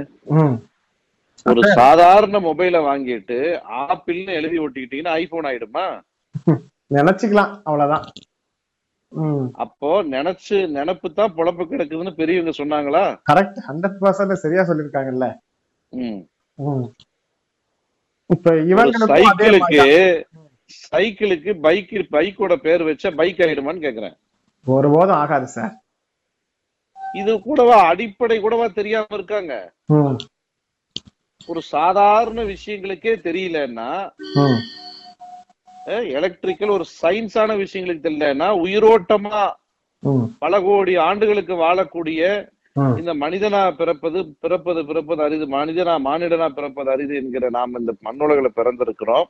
ஒரு 1.45 1.61
சாதாரண 1.73 2.39
மொபைலை 2.39 2.79
வாங்கிட்டு 2.89 3.37
ஆப்பிள்னு 3.83 4.33
எழுதி 4.39 4.59
ஒட்டிக்கிட்டீங்கன்னா 4.59 5.15
ஐபோன் 5.21 5.47
ஆயிடுமா? 5.51 5.85
நினைச்சுக்கலாம் 6.97 7.51
அவ்வளவுதான். 7.63 8.05
அப்போ 9.55 9.89
நினைச்சு 10.03 10.57
நினப்பு 10.75 11.07
தான் 11.13 11.33
பொழப்பு 11.37 11.63
கிடக்குதுன்னு 11.63 12.11
பெரியவங்க 12.11 12.53
சொன்னாங்களா? 12.59 13.03
கரெக்ட் 13.31 13.59
ஹண்ட்ரட் 13.67 13.97
பர்சன்ட் 14.01 14.41
சரியா. 14.43 14.63
ம். 15.93 16.85
இப்ப 18.29 18.53
சைக்கிளுக்கு 19.13 19.79
சைக்கிளுக்கு 20.83 21.51
பைக் 21.59 21.93
பைக்கோட 22.15 22.53
பேர் 22.55 22.83
வச்சா 22.89 23.09
பைக் 23.15 23.41
ஆயிடுமான்னு 23.45 23.85
கேக்குறேன். 23.85 24.15
ஒருபோதும் 24.65 25.19
ஆகாது 25.21 25.47
சார் 25.47 25.73
இது 27.19 27.31
கூடவா? 27.41 27.77
அடிப்படை 27.83 28.39
கூடவா 28.39 28.67
தெரியாம 28.67 29.07
இருக்காங்க. 29.11 29.53
ஒரு 31.47 31.61
சாதாரண 31.73 32.41
விஷயங்களுக்கே 32.43 33.13
தெரியலன்னா 33.27 33.89
எலக்ட்ரிக்கல் 36.11 36.69
ஒரு 36.69 36.85
சயின்ஸான 37.01 37.55
விஷயங்களுக்கு 37.61 38.07
தெரியலன்னா 38.07 38.49
உயிரோட்டமா 38.63 39.41
பல 40.39 40.61
கோடி 40.61 40.95
ஆண்டுகளுக்கு 41.07 41.55
வாழக்கூடிய 41.57 42.21
இந்த 42.99 43.13
மனிதனா 43.21 43.75
பிறப்பது 43.77 44.19
பிறப்பது 44.39 44.81
பிறப்பது 44.85 45.21
அரிது 45.23 45.45
மனிதனா 45.47 45.95
மானிடனா 46.05 46.47
பிறப்பது 46.49 46.89
அரிது 46.91 47.13
என்கிற 47.15 47.49
நாம் 47.49 47.79
இந்த 47.79 47.93
மண்ணுலகில 48.07 48.49
பிறந்திருக்கிறோம். 48.55 49.25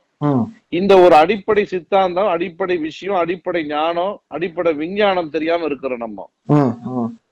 இந்த 0.72 0.92
ஒரு 1.04 1.14
அடிப்படை 1.14 1.64
சித்தாந்தம் 1.64 2.28
அடிப்படை 2.28 2.76
விஷயம் 2.80 3.18
அடிப்படை 3.22 3.62
ஞானம் 3.66 4.20
அடிப்படை 4.28 4.72
விஞ்ஞானம் 4.74 5.30
தெரியாம 5.30 5.64
இருக்கிறோம் 5.64 6.04
நம்ம. 6.04 6.28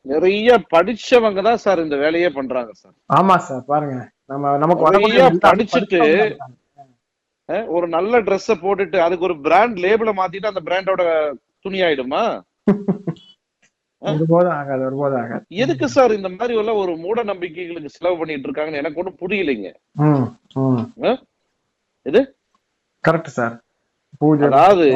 நிறைய 0.06 0.58
படிச்சவங்க 0.74 1.42
தான் 1.42 1.62
சார் 1.64 1.84
இந்த 1.84 1.96
வேலையே 1.96 2.28
பண்றாங்க 2.30 2.72
சார். 2.74 2.94
ஆமா 3.10 3.36
சார் 3.48 3.64
பாருங்க. 3.64 3.96
நம்ம 4.28 4.56
நமக்கு 4.56 4.84
படிச்சுட்டு 5.46 6.00
ஒரு 7.74 7.86
நல்ல 7.96 8.20
ட்ரெஸ்ஸ 8.26 8.54
போட்டுட்டு 8.64 8.98
அதுக்கு 9.06 9.26
ஒரு 9.28 9.36
பிராண்ட் 9.46 9.78
லேபிள 9.84 10.12
மாத்திட்டு 10.20 10.50
அந்த 10.50 10.62
பிராண்டோட 10.68 11.02
துணி 11.64 11.80
ஆயிடுமா 11.86 12.22
எதுக்கு 15.62 15.86
சார் 15.94 16.12
இந்த 16.18 16.28
மாதிரி 16.36 16.52
எல்லாம் 16.60 16.78
ஒரு 16.82 16.92
மூட 17.04 17.22
நம்பிக்கைகளுக்கு 17.30 17.94
செலவு 17.96 18.18
பண்ணிட்டு 18.20 18.46
இருக்காங்கன்னு 18.48 18.80
எனக்கு 18.82 19.00
ஒண்ணும் 19.00 19.18
புரியலைங்க? 19.22 19.70
இது? 22.06 22.20
Correct 23.04 23.30
sir. 23.38 23.56
அதாவது 24.46 24.86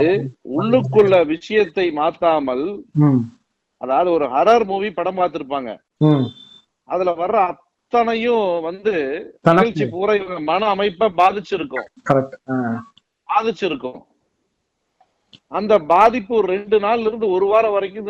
உள்ளுக்குள்ள 0.58 1.14
விஷயத்தை 1.34 1.86
மாத்தாமல் 2.00 2.64
அதாவது 3.80 4.08
ஒரு 4.16 4.26
ஹரர் 4.34 4.64
மூவி 4.70 4.90
படம் 4.98 5.20
பார்த்திருப்பாங்க. 5.20 5.70
அதுல 6.88 7.12
வர்ற 7.20 7.38
அத்தனையும் 7.94 8.46
வந்து 8.66 8.92
நிகழ்ச்சி 9.48 9.84
பூரா 9.92 10.12
இவங்க 10.18 10.38
மன 10.48 10.68
அமைப்பை 10.74 11.06
பாதிச்சிருக்கும். 11.20 11.88
பாதிச்சிருக்கும். 13.28 14.00
அந்த 15.58 15.74
பாதிப்பு 15.92 16.32
ஒரு 16.38 16.48
ரெண்டு 16.54 16.76
நாள்ல 16.84 17.08
இருந்து 17.10 17.26
ஒரு 17.36 17.46
வாரம் 17.52 17.74
வரைக்கும் 17.76 18.08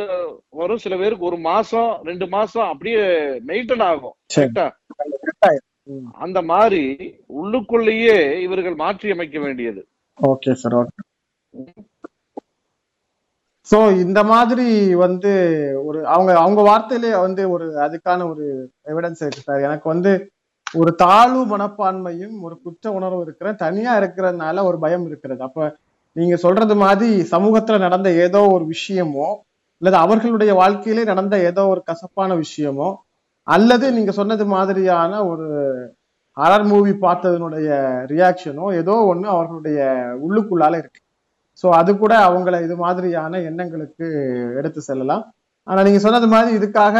வரும். 0.60 0.80
சில 0.84 0.94
பேருக்கு 1.00 1.28
ஒரு 1.30 1.38
மாசம் 1.50 1.90
ரெண்டு 2.08 2.28
மாசம் 2.36 2.70
அப்படியே 2.72 3.02
மெயின்டைன் 3.50 3.84
ஆகும்? 3.90 4.16
அந்த 6.24 6.42
மாதிரி 6.52 6.82
உள்ளுக்குள்ளேயே 7.40 8.16
இவர்கள் 8.46 8.80
மாற்றி 8.84 9.14
அமைக்க 9.16 9.38
வேண்டியது. 9.46 9.82
ஓகே 10.18 10.54
சார் 10.62 10.78
ஸோ 13.68 13.76
இந்த 14.00 14.20
மாதிரி 14.24 14.66
வந்து 15.04 15.30
ஒரு 15.86 15.98
அவங்க 16.06 16.30
அவங்க 16.40 16.60
வார்த்தையிலே 16.62 17.12
வந்து 17.20 17.42
ஒரு 17.50 17.66
அதுக்கான 17.84 18.26
ஒரு 18.32 18.44
எவிடன்ஸ் 18.92 19.22
இருக்கு 19.22 19.46
சார் 19.48 19.66
எனக்கு 19.68 19.86
வந்து 19.88 20.12
ஒரு 20.74 20.90
தாழ்வு 21.02 21.42
மனப்பான்மையும் 21.46 22.36
ஒரு 22.42 22.54
குற்ற 22.64 22.92
உணர்வு 22.92 23.20
இருக்கிற 23.22 23.48
தனியா 23.62 23.92
இருக்கிறதுனால 24.00 24.64
ஒரு 24.64 24.78
பயம் 24.78 25.06
இருக்கிறது. 25.06 25.42
அப்ப 25.42 25.66
நீங்க 26.16 26.36
சொல்றது 26.36 26.74
மாதிரி 26.76 27.08
சமூகத்துல 27.32 27.78
நடந்த 27.78 28.08
ஏதோ 28.26 28.40
ஒரு 28.48 28.64
விஷயமோ 28.74 29.28
அல்லது 29.82 29.96
அவர்களுடைய 29.96 30.52
வாழ்க்கையிலே 30.54 31.04
நடந்த 31.04 31.36
ஏதோ 31.50 31.62
ஒரு 31.66 31.80
கசப்பான 31.88 32.30
விஷயமோ 32.36 32.88
அல்லது 33.46 33.86
நீங்க 33.92 34.12
சொன்னது 34.12 34.44
மாதிரியான 34.46 35.12
ஒரு 35.26 35.46
ஹரர் 36.36 36.66
மூவி 36.70 36.92
பார்த்ததனுடைய 37.02 37.68
ரியாக்ஷனோ 38.12 38.66
ஏதோ 38.80 38.94
ஒன்று 39.10 39.28
அவர்களுடைய 39.34 39.80
உள்ளுக்குள்ளால 40.24 40.78
இருக்கு. 40.82 41.00
ஸோ 41.62 41.66
அது 41.80 41.90
கூட 42.02 42.14
அவங்கள 42.28 42.56
இது 42.66 42.74
மாதிரியான 42.84 43.40
எண்ணங்களுக்கு 43.50 44.06
எடுத்து 44.58 44.80
செல்லலாம். 44.88 45.22
ஆனா 45.66 45.80
நீங்க 45.86 46.00
சொன்னது 46.04 46.26
மாதிரி 46.32 46.50
இதுக்காக 46.58 46.96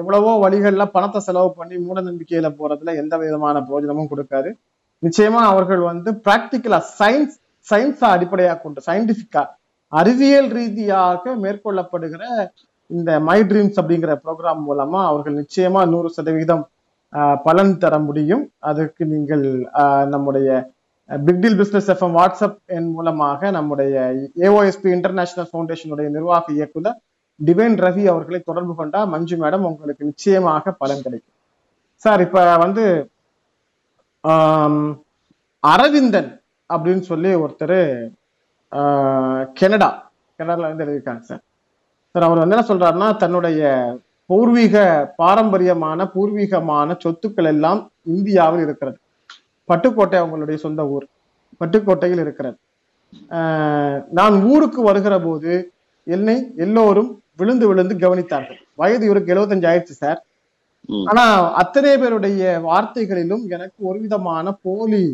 எவ்வளவோ 0.00 0.30
வழிகள்ல 0.44 0.84
பணத்தை 0.94 1.20
செலவு 1.28 1.50
பண்ணி 1.58 1.76
மூட 1.86 1.98
நம்பிக்கையில 2.08 2.48
போறதுல 2.60 2.94
எந்த 3.02 3.14
விதமான 3.22 3.62
பிரயோஜனமும் 3.66 4.10
கொடுக்காது. 4.12 4.50
நிச்சயமா 5.02 5.40
அவர்கள் 5.52 5.82
வந்து 5.90 6.10
பிராக்டிக்கலா 6.26 6.78
சயின்ஸ் 6.98 7.34
சயின்ஸா 7.66 8.08
அடிப்படையாக 8.16 8.58
கொண்டு 8.62 8.80
சயின்டிபிக்கா 8.88 9.42
அறிவியல் 9.92 10.50
ரீதியாக 10.58 11.34
மேற்கொள்ளப்படுகிற 11.42 12.22
இந்த 12.90 13.10
மை 13.28 13.38
ட்ரீம்ஸ் 13.50 13.78
அப்படிங்கிற 13.80 14.12
ப்ரோக்ராம் 14.24 14.62
மூலமா 14.68 15.00
அவர்கள் 15.10 15.38
நிச்சயமா 15.42 15.80
நூறு 15.92 16.08
சதவீதம் 16.16 16.64
பலன் 17.46 17.74
தர 17.82 17.94
முடியும். 18.06 18.44
அதுக்கு 18.70 19.02
நீங்கள் 19.12 19.44
நம்முடைய 20.14 20.48
big deal 21.10 21.56
business 21.58 21.90
FM 21.92 22.16
WhatsApp 22.18 22.56
என் 22.76 22.88
மூலமாக 22.94 23.50
நம்முடைய 23.56 23.96
ஏஓஎஸ்பி 24.46 24.88
இன்டர்நேஷனல் 24.96 25.48
ஃபவுண்டேஷனுடைய 25.50 26.08
நிர்வாக 26.16 26.52
இயக்குனர் 26.52 26.98
டிவைன் 27.40 27.76
ரவி 27.84 28.04
அவர்களை 28.12 28.40
தொடர்பு 28.40 28.74
கொண்டா 28.74 29.00
மஞ்சு 29.12 29.36
மேடம் 29.42 29.66
உங்களுக்கு 29.70 30.08
நிச்சயமாக 30.10 30.72
பலன் 30.82 31.04
கிடைக்கும். 31.06 31.34
சார் 32.04 32.20
இப்ப 32.26 32.44
வந்து 32.64 32.84
அரவிந்தன் 35.64 36.30
அப்படின்னு 36.70 37.04
சொல்லி 37.10 37.30
ஒருத்தர் 37.44 37.78
கனடா 39.60 39.90
கனடால 40.38 40.66
இருந்து 40.68 40.84
எழுதியிருக்காங்க 40.84 41.24
சார் 41.30 41.42
சார் 42.14 42.26
அவர் 42.28 42.42
வந்து 42.42 42.56
என்ன 42.56 42.66
சொல்றாருன்னா 42.72 43.08
தன்னுடைய 43.22 43.62
பூர்வீக 44.30 44.76
பாரம்பரியமான 45.22 46.06
பூர்வீகமான 46.14 46.96
சொத்துக்கள் 47.04 47.50
எல்லாம் 47.54 47.80
இந்தியாவில் 48.14 48.64
இருக்கிறது. 48.66 48.98
பட்டுக்கோட்டை 49.68 50.16
அவங்களுடைய 50.20 50.56
சொந்த 50.56 50.82
ஊர். 50.88 51.06
பட்டுக்கோட்டையில் 51.60 52.22
இருக்கிறது 52.24 52.56
ஆஹ் 53.30 53.98
நான் 54.10 54.34
ஊருக்கு 54.44 54.80
வருகிற 54.82 55.14
போது 55.20 55.52
என்னை 56.06 56.34
எல்லோரும் 56.56 57.10
விழுந்து 57.38 57.66
விழுந்து 57.68 57.94
கவனித்தார்கள். 57.96 58.58
வயது 58.74 59.04
இவருக்கு 59.04 59.32
75 59.34 59.68
ஆயிடுச்சு 59.70 59.94
சார். 59.96 60.20
ஆனா 61.06 61.24
அத்தனை 61.52 61.98
பேருடைய 61.98 62.42
வார்த்தைகளிலும் 62.62 63.44
எனக்கு 63.48 63.80
ஒரு 63.84 63.98
விதமான 64.00 64.52
போலி 64.62 65.04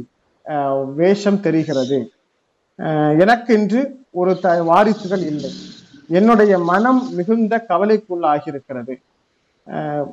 வேஷம் 0.96 1.40
தெரிகிறது. 1.40 1.98
ஆஹ், 2.78 3.14
எனக்கென்று 3.20 3.80
ஒரு 4.12 4.32
த 4.38 4.48
வாரிசுகள் 4.64 5.24
இல்லை. 5.26 5.50
என்னுடைய 6.10 6.52
மனம் 6.70 7.02
மிகுந்த 7.14 7.64
கவலைக்குள்ளாகி 7.68 8.46
இருக்கிறது 8.46 8.94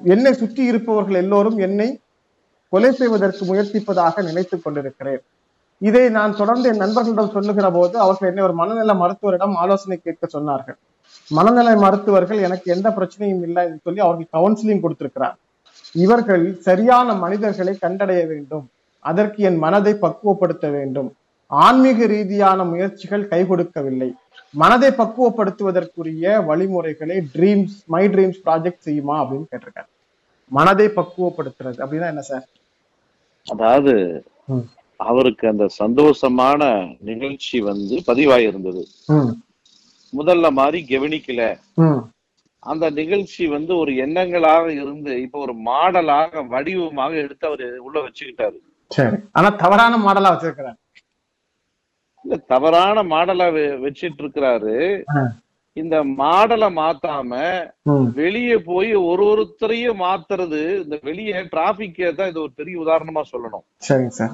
என்னை 0.06 0.32
சுற்றி 0.34 0.63
இருப்பவர்கள் 0.63 1.15
எல்லோரும் 1.15 1.58
என்னை 1.58 1.88
கொலை 2.70 2.92
செய்வதற்கு 2.92 3.44
முயற்சிப்பதாக 3.46 4.24
நினைத்துக் 4.24 4.64
கொண்டிருக்கிறேன். 4.64 5.22
இதை 5.78 6.10
நான் 6.10 6.36
தொடர்ந்து 6.36 6.70
என் 6.70 6.82
நண்பர்களிடம் 6.84 7.30
சொல்லுகிற 7.30 7.72
போது 7.72 8.00
அவர்கள் 8.00 8.30
என்னை 8.30 8.44
ஒரு 8.44 8.54
மனநல 8.54 8.94
மருத்துவரிடம் 8.94 9.56
ஆலோசனை 9.56 9.98
கேட்க 10.04 10.40
சொன்னார்கள். 10.40 10.78
மனநல 11.32 11.76
மருத்துவர்கள் 11.76 12.40
எனக்கு 12.48 12.72
எந்த 12.76 12.90
பிரச்சனையும் 12.90 13.42
இல்லை 13.48 13.64
என்று 13.66 13.80
சொல்லி 13.84 14.00
அவர்கள் 14.00 14.34
கவுன்சிலிங் 14.34 14.80
கொடுத்திருக்கிறார். 14.80 15.38
இவர்கள் 15.92 16.58
சரியான 16.60 17.14
மனிதர்களை 17.14 17.78
கண்டடைய 17.82 18.28
வேண்டும். 18.28 18.70
அதற்கு 19.00 19.44
என் 19.44 19.58
மனதை 19.58 19.94
பக்குவப்படுத்த 19.94 20.72
வேண்டும். 20.72 21.16
ஆன்மீக 21.48 22.06
ரீதியான 22.06 22.64
முயற்சிகள் 22.64 23.28
கை 23.28 23.48
கொடுக்கவில்லை. 23.48 24.14
மனதை 24.54 24.90
பக்குவப்படுத்துவதற்குரிய 24.90 26.46
வழிமுறைகளை 26.46 27.18
ட்ரீம்ஸ் 27.34 27.78
மை 27.86 28.08
ட்ரீம்ஸ் 28.08 28.44
ப்ராஜெக்ட் 28.46 28.86
செய்யுமா 28.86 29.16
அப்படின்னு 29.22 29.48
கேட்டிருக்காரு. 29.52 29.90
மனதை 30.48 30.88
பக்குவப்படுத்துறது 30.88 31.80
அப்படின்னா 31.84 32.08
என்ன 32.14 32.22
சார்? 32.22 32.46
அதாவது. 33.45 33.93
அவருக்கு 34.99 35.47
அந்த 35.47 35.69
சந்தோஷமான 35.80 36.62
நிகழ்ச்சி 36.99 37.62
வந்து 37.62 37.95
பதிவாயிருந்தது. 38.08 38.82
முதல்ல 40.13 40.52
மாதிரி 40.52 40.86
கவனிக்கல. 40.89 41.41
அந்த 42.63 42.89
நிகழ்ச்சி 42.89 43.47
வந்து 43.47 43.78
ஒரு 43.78 43.91
எண்ணங்களாக 43.91 44.67
இருந்து 44.69 45.21
இப்ப 45.21 45.39
ஒரு 45.39 45.54
மாடலாக 45.65 46.47
வடிவமாக 46.47 47.15
எடுத்து 47.15 47.47
அவரு 47.47 47.84
உள்ள 47.84 47.99
வச்சுக்கிட்டாரு. 47.99 48.58
ஆனா 49.32 49.49
தவறான 49.49 49.97
மாடலா 49.97 50.32
வச்சிருக்கிறார். 50.34 50.78
இல்ல 52.25 52.38
தவறான 52.47 53.04
மாடலா 53.04 53.47
வச்சிட்டு 53.86 54.21
இருக்கிறாரு. 54.23 54.75
இந்த 55.78 55.96
மாடலை 56.20 56.70
மாத்தாம 56.78 57.32
வெளியே 58.18 58.56
போய் 58.70 58.92
ஒரு 59.10 59.24
ஒருத்தரையும் 59.32 60.02
மாத்துறது 60.06 60.62
இந்த 60.84 60.96
வெளியே 61.04 61.42
டிராபிக் 61.54 62.02
தான் 62.18 62.32
இது 62.32 62.42
ஒரு 62.42 62.54
பெரிய 62.56 62.76
உதாரணமா 62.86 63.22
சொல்லணும். 63.34 63.66
சரிங்க 63.82 64.16
சார். 64.20 64.34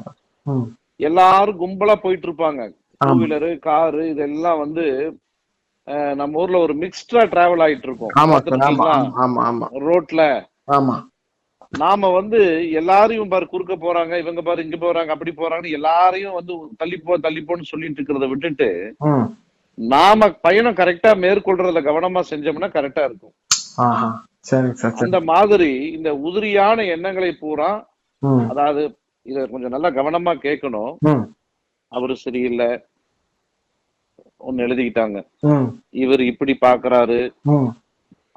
எல்லாரும் 0.99 1.61
கும்பலா 1.61 1.95
போயிட்டு 2.03 2.27
இருப்பாங்க. 2.29 2.61
டூ. 3.01 3.13
வீலரு 3.21 3.49
காரு 3.67 4.03
இதெல்லாம் 4.13 4.59
வந்து 4.59 4.85
நம்ம 6.19 6.39
ஊர்ல 6.41 6.59
ஒரு 6.65 6.73
மிக்ஸ்டா 6.83 7.23
டிராவல் 7.33 7.63
ஆயிட்டு 7.65 7.87
இருக்கும். 7.89 8.13
ரோட்ல. 9.89 10.21
ஆமா. 10.77 10.95
நாம 11.73 12.09
வந்து 12.09 12.39
எல்லாரையும் 12.79 13.31
பாரு 13.31 13.45
குறுக்க 13.45 13.73
போறாங்க 13.75 14.13
இவங்க 14.19 14.41
பாரு 14.41 14.65
இங்க 14.65 14.77
போறாங்க 14.77 15.09
அப்படி 15.15 15.31
போறாங்கன்னு 15.33 15.77
எல்லாரையும் 15.77 16.37
வந்து 16.39 16.53
தள்ளிப்போ 16.81 17.17
தள்ளிப்போன்னு 17.25 17.71
சொல்லிட்டு 17.71 17.99
இருக்கிறத 17.99 18.27
விட்டுட்டு 18.31 18.69
நாம 19.77 20.29
பயணம் 20.45 20.79
கரெக்டா 20.79 21.11
மேற்கொள்றதுல 21.23 21.81
கவனமா 21.87 22.21
செஞ்சோம்னா 22.31 22.69
கரெக்டா 22.77 23.03
இருக்கும். 23.09 23.35
அந்த 25.05 25.19
மாதிரி 25.31 25.69
இந்த 25.97 26.09
உதிரியான 26.27 26.85
எண்ணங்களை 26.95 27.31
பூரா 27.43 27.71
அதாவது 28.51 28.83
இத 29.25 29.45
கொஞ்சம் 29.53 29.73
நல்லா 29.75 29.89
கவனமா 29.97 30.33
கேட்கணும். 30.45 30.91
அவரு 31.91 32.15
சரியில்லை. 32.25 32.69
ஒன்னு 34.47 34.65
எழுதிக்கிட்டாங்க. 34.65 35.17
இவர் 36.03 36.23
இப்படி 36.31 36.53
பாக்குறாரு. 36.65 37.19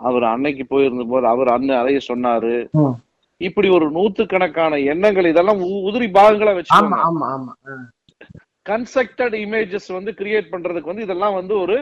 அவர் 0.09 0.24
அன்னைக்கு 0.33 0.64
போயிருந்த 0.66 1.05
போது 1.12 1.27
அவர் 1.35 1.48
அண்ணன் 1.55 1.81
அதைய 1.81 2.01
சொன்னாரு. 2.11 2.55
இப்படி 3.40 3.68
ஒரு 3.77 3.87
நூத்துக்கணக்கான 3.96 4.79
எண்ணங்கள் 4.92 5.31
இதெல்லாம் 5.33 5.61
உதிரி 5.88 6.09
பாகங்களா 6.18 6.53
ஆமா 6.79 6.98
கன்ஸ்ட்ரக்டட் 8.70 9.37
இமேஜஸ் 9.44 9.88
வந்து 9.98 10.12
கிரியேட் 10.20 10.52
பண்றதுக்கு 10.54 10.92
வந்து 10.92 11.07
இதெல்லாம் 11.07 11.38
வந்து 11.40 11.54
ஒரு 11.64 11.76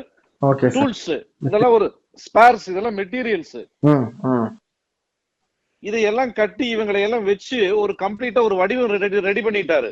டூல்ஸ் 0.76 1.08
இதெல்லாம் 1.48 1.76
ஒரு 1.78 1.86
ஸ்பேர்ஸ் 2.26 2.68
இதெல்லாம் 2.72 2.98
மெட்டீரியல்ஸ் 3.00 3.56
இதையெல்லாம் 5.82 6.30
கட்டி 6.38 6.66
இவங்களை 6.74 7.00
எல்லாம் 7.06 7.26
வச்சு 7.30 7.58
ஒரு 7.82 7.92
கம்ப்ளீட்டா 8.04 8.40
ஒரு 8.48 8.54
வடிவம் 8.60 8.92
ரெடி 9.30 9.42
பண்ணிட்டாரு. 9.46 9.90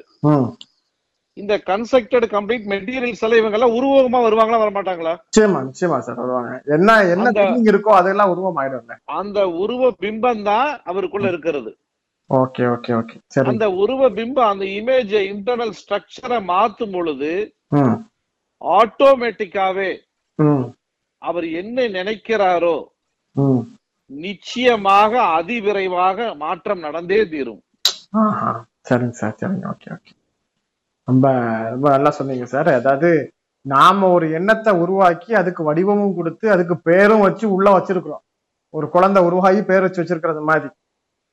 இந்த 1.37 1.55
கன்ஸ்ட்ரக்டட் 1.69 2.27
கம்ப்ளீட் 2.35 2.67
மெட்டீரியல்ஸ் 2.73 3.23
எல்லாம் 3.27 3.41
இவங்க 3.41 3.57
எல்லாம் 3.59 3.77
உருவகமா 3.79 4.19
வருவாங்களா 4.27 4.61
வரமாட்டாங்களா? 4.63 5.15
நிச்சயமா 5.29 5.61
நிச்சயமா 5.69 5.97
சார் 6.07 6.21
வருவாங்க. 6.23 6.51
என்ன 6.77 6.97
என்ன 7.15 7.33
இருக்கோ 7.71 7.93
அதெல்லாம் 8.01 8.33
உருவம் 8.35 8.59
ஆயிடும்ல 8.63 8.97
அந்த 9.21 9.41
உருவ 9.63 9.91
பிம்பம் 10.05 10.45
தான் 10.51 10.69
அவருக்குள்ள 10.91 11.27
இருக்கிறது. 11.33 11.73
Okay 12.31 12.65
okay 12.75 12.93
okay. 13.01 13.17
சரி. 13.35 13.49
அந்த 13.51 13.67
உருவ 13.83 14.09
பிம்பம் 14.19 14.51
அந்த 14.53 14.65
இமேஜ் 14.79 15.13
இன்டர்னல் 15.33 15.75
ஸ்ட்ரக்சரை 15.81 16.39
மாத்தும் 16.53 16.95
பொழுது 16.97 17.33
ஆட்டோமேட்டிக்காவே 18.63 19.91
அவர் 21.23 21.47
என்ன 21.61 21.87
நினைக்கிறாரோ 21.99 22.77
நிச்சயமாக 24.11 25.13
அதிவிரைவாக 25.37 26.19
மாற்றம் 26.43 26.85
நடந்தே 26.87 27.21
தீரும். 27.33 27.63
சரிங்க 28.89 29.17
சார் 29.21 29.39
சரிங்க. 29.41 29.65
Okay 29.73 29.89
okay. 29.97 30.13
ரொம்ப 31.09 31.27
ரொம்ப 31.73 31.87
நல்லா 31.95 32.11
சொன்னீங்க 32.19 32.47
சார். 32.55 32.71
அதாவது 32.81 33.11
நாம 33.67 34.09
ஒரு 34.17 34.27
எண்ணத்தை 34.39 34.73
உருவாக்கி 34.85 35.31
அதுக்கு 35.41 35.63
வடிவமும் 35.69 36.17
கொடுத்து 36.19 36.47
அதுக்கு 36.55 36.77
பேரும் 36.89 37.25
வச்சு 37.27 37.47
உள்ள 37.57 37.69
வச்சிருக்கிறோம். 37.77 38.25
ஒரு 38.75 38.87
குழந்தை 38.95 39.21
உருவாகி 39.29 39.61
பேர் 39.71 39.85
வச்சு 39.87 40.01
வச்சிருக்கிறது 40.03 40.43
மாதிரி. 40.51 40.71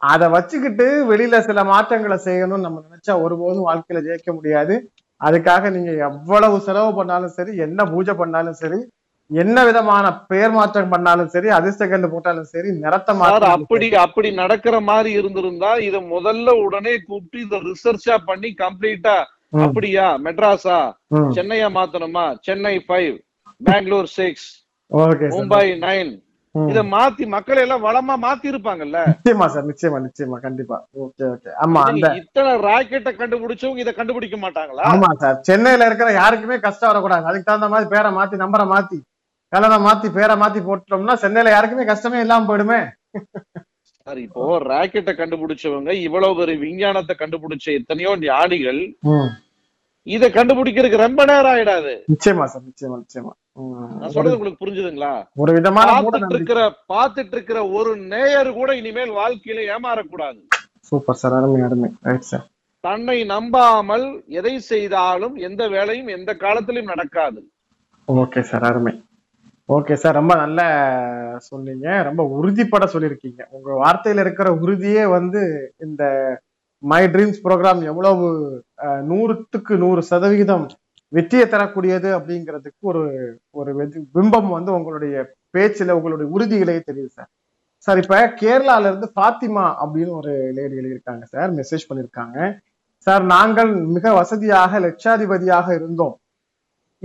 அதை 0.01 0.27
வச்சுக்கிட்டு 0.29 0.85
வெளியில 1.09 1.39
சில 1.45 1.63
மாற்றங்களை 1.63 2.17
செய்யணும்னு 2.25 2.65
நம்ம 2.65 2.81
நினைச்சா 2.87 3.13
ஒருபோதும் 3.23 3.67
வாழ்க்கையில 3.67 4.01
ஜெயிக்க 4.07 4.31
முடியாது. 4.37 4.75
அதுக்காக 5.21 5.69
நீங்க 5.69 5.91
எவ்வளவு 6.05 6.55
செலவு 6.59 6.91
பண்ணாலும் 6.93 7.35
சரி 7.35 7.51
என்ன 7.65 7.85
பூஜை 7.85 8.13
பண்ணாலும் 8.13 8.59
சரி 8.61 8.79
என்ன 9.31 9.57
விதமான 9.63 10.05
பெயர் 10.31 10.53
மாற்றம் 10.55 10.89
பண்ணாலும் 10.89 11.29
சரி 11.29 11.49
அதிர்ஷ்ட 11.57 11.85
கண்டு 11.87 12.07
போட்டாலும் 12.13 12.49
சரி 12.53 12.69
நிறத்த 12.79 13.11
மாற்றம் 13.19 13.53
அப்படி 13.57 13.87
அப்படி 14.05 14.29
நடக்கிற 14.39 14.75
மாதிரி 14.81 15.11
இருந்திருந்தா 15.11 15.71
இத 15.87 15.99
முதல்ல 16.09 16.55
உடனே 16.65 16.93
கூப்பிட்டு 17.09 17.39
இத 17.45 17.59
ரிசர்ச்சா 17.67 18.17
பண்ணி 18.29 18.51
கம்ப்ளீட்டா 18.63 19.15
அப்படியா? 19.61 20.07
மெட்ராஸா. 20.25 20.79
சென்னையா 21.35 21.67
மாத்தணுமா? 21.77 22.25
Chennai 22.45 22.75
five 22.85 23.15
Bangalore 23.61 24.09
six 24.17 24.45
Mumbai 25.33 25.65
nine. 25.81 26.11
இத 26.71 26.79
மாத்தி 26.93 27.25
மக்களை 27.33 27.59
எல்லாம் 27.65 27.83
வளமா 27.85 28.15
மாத்தி 28.23 28.47
இருப்பாங்கல்ல 28.51 29.01
நிச்சயமா 29.11 29.45
சார் 29.53 29.67
நிச்சயமா 29.69 29.97
நிச்சயமா 30.05 30.37
கண்டிப்பா. 30.45 30.77
Okay 31.03 31.23
okay. 31.33 31.49
ஆமா 31.63 31.81
அந்த 31.91 32.07
இத்தனை 32.21 32.53
ராக்கெட்டை 32.65 33.11
கண்டுபிடிச்சவங்க 33.19 33.83
இதை 33.83 33.93
கண்டுபிடிக்க 33.99 34.37
மாட்டாங்களா? 34.43 34.85
ஆமா 34.91 35.09
சார். 35.21 35.37
சென்னையில 35.49 35.87
இருக்கிற 35.89 36.09
யாருக்குமே 36.17 36.57
கஷ்டம் 36.65 36.91
வரக்கூடாது. 36.91 37.27
அதுக்கு 37.29 37.49
தகுந்த 37.49 37.69
மாதிரி 37.73 37.87
பேரை 37.93 38.11
மாத்தி 38.17 38.41
நம்பரை 38.43 38.65
மாத்தி 38.73 38.99
கலரை 39.53 39.77
மாத்தி 39.85 40.09
பேரை 40.17 40.35
மாத்தி 40.41 40.59
போட்டோம்னா 40.67 41.15
சென்னையில 41.23 41.53
யாருக்குமே 41.53 41.85
கஷ்டமே 41.91 42.19
இல்லாம 42.25 42.45
போயிடுமே. 42.49 42.81
சார் 44.07 44.19
இப்போ 44.25 44.43
ராக்கெட்டை 44.71 45.13
கண்டுபிடிச்சவங்க 45.21 45.93
இவ்வளவு 46.07 46.37
பெரிய 46.39 46.59
விஞ்ஞானத்தை 46.65 47.15
கண்டுபிடிச்ச 47.21 47.67
எத்தனையோ 47.79 48.11
ஞானிகள். 48.27 48.81
இத 50.07 50.27
கண்டுபிடிக்கிறதுக்கு 50.27 51.05
ரொம்ப 51.05 51.25
நேரம் 51.25 51.51
ஆயிடாது. 51.53 51.91
நிச்சயமா 52.11 52.45
சார் 52.51 52.63
நிச்சயமா 52.69 52.95
நிச்சயமா. 53.01 53.33
நான் 53.99 54.13
சொல்றது 54.15 54.35
உங்களுக்கு 54.37 54.63
புரிஞ்சுதுங்களா? 54.63 55.11
ஒரு 55.35 55.51
விதமான 55.53 55.91
பார்த்துட்டு 55.91 56.37
இருக்கிற 56.37 56.61
பார்த்துட்டு 56.93 57.35
இருக்கிற 57.37 57.59
ஒரு 57.67 57.91
நேயர் 58.13 58.49
கூட 58.53 58.75
இனிமேல் 58.75 59.13
வாழ்க்கையில 59.19 59.65
ஏமாறக்கூடாது. 59.73 60.39
சூப்பர் 60.89 61.19
சார் 61.21 61.33
அருமை 61.33 61.61
அருமை. 61.61 61.89
ரைட் 62.09 62.29
சார் 62.31 62.45
தன்னை 62.83 63.23
நம்பாமல் 63.23 64.05
எதை 64.39 64.59
செய்தாலும் 64.71 65.35
எந்த 65.47 65.63
வேலையும் 65.67 66.07
எந்த 66.07 66.31
காலத்திலும் 66.35 66.91
நடக்காது. 66.91 67.41
ஓகே 68.07 68.41
சார் 68.41 68.63
அருமை. 68.63 68.93
ஓகே 69.69 69.93
சார் 69.93 70.17
ரொம்ப 70.19 70.35
நல்ல 70.35 70.61
சொன்னீங்க. 71.49 72.03
ரொம்ப 72.03 72.23
உறுதிப்பட 72.37 72.85
சொல்லியிருக்கீங்க. 72.93 73.41
உங்க 73.49 73.69
வார்த்தையில 73.83 74.19
இருக்கிற 74.19 74.49
உறுதியே 74.63 75.03
வந்து 75.09 75.41
இந்த 75.79 76.03
மை 76.83 77.01
ட்ரீம்ஸ் 77.13 77.41
ப்ரோக்ராம் 77.43 77.81
எவ்வளவு 77.91 78.27
நூறுத்துக்கு 79.09 79.73
நூறு 79.83 80.01
சதவிகிதம் 80.03 80.65
வெற்றியை 81.15 81.45
தரக்கூடியது 81.47 82.09
அப்படிங்கிறதுக்கு 82.17 82.81
ஒரு 82.91 83.01
ஒரு 83.59 83.71
பிம்பம் 84.15 84.49
வந்து 84.57 84.71
உங்களுடைய 84.73 85.15
பேச்சில் 85.55 85.95
உங்களுடைய 85.97 86.27
உறுதியிலேயே 86.35 86.81
தெரியுது 86.89 87.11
சார். 87.17 87.29
சார் 87.85 87.99
இப்ப 88.01 88.17
கேரளால 88.41 88.89
இருந்து 88.89 89.07
ஃபாத்திமா 89.15 89.65
அப்படின்னு 89.81 90.13
ஒரு 90.21 90.33
லேடி 90.57 90.75
எழுதியிருக்காங்க 90.81 91.23
சார். 91.33 91.51
மெசேஜ் 91.59 91.87
பண்ணியிருக்காங்க. 91.89 92.37
சார் 93.07 93.23
நாங்கள் 93.23 93.71
மிக 93.97 94.13
வசதியாக 94.13 94.79
லட்சாதிபதியாக 94.79 95.67
இருந்தோம். 95.79 96.15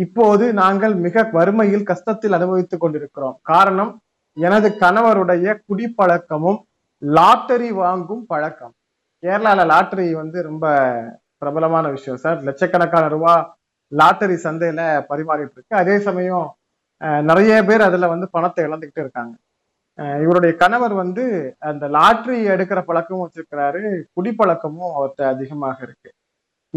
இப்போது 0.04 0.52
நாங்கள் 0.62 0.94
மிக 1.06 1.22
வறுமையில் 1.32 1.86
கஷ்டத்தில் 1.92 2.38
அனுபவித்துக் 2.38 2.80
கொண்டிருக்கிறோம். 2.80 3.36
காரணம் 3.42 3.92
எனது 4.36 4.68
கணவருடைய 4.80 5.46
குடிப்பழக்கமும் 5.68 6.58
லாட்டரி 6.98 7.70
வாங்கும் 7.82 8.24
பழக்கம். 8.26 8.74
கேரளால 9.26 9.60
லாட்டரி 9.72 10.06
வந்து 10.22 10.38
ரொம்ப 10.50 10.66
பிரபலமான 11.42 11.86
விஷயம் 11.94 12.20
சார். 12.24 12.38
லட்சக்கணக்கான 12.48 13.06
ரூபா 13.14 13.32
லாட்டரி 13.92 14.36
சந்தையில 14.44 14.82
பரிமாறிட்டு 15.10 15.56
இருக்கு 15.56 15.80
அதே 15.80 15.96
சமயம் 16.06 16.46
நிறைய 17.30 17.54
பேர் 17.68 17.82
அதுல 17.86 18.08
வந்து 18.12 18.26
பணத்தை 18.36 18.60
இழந்துகிட்டு 18.66 19.00
இருக்காங்க. 19.04 19.34
இவருடைய 20.24 20.52
கணவர் 20.62 20.94
வந்து 21.00 21.24
அந்த 21.70 21.84
லாட்டரி 21.96 22.38
எடுக்கிற 22.54 22.80
பழக்கமும் 22.88 23.24
வச்சிருக்கிறாரு. 23.24 23.82
குடிப்பழக்கமும் 24.16 24.94
அவர்கிட்ட 24.96 25.22
அதிகமாக 25.34 25.78
இருக்கு. 25.86 26.10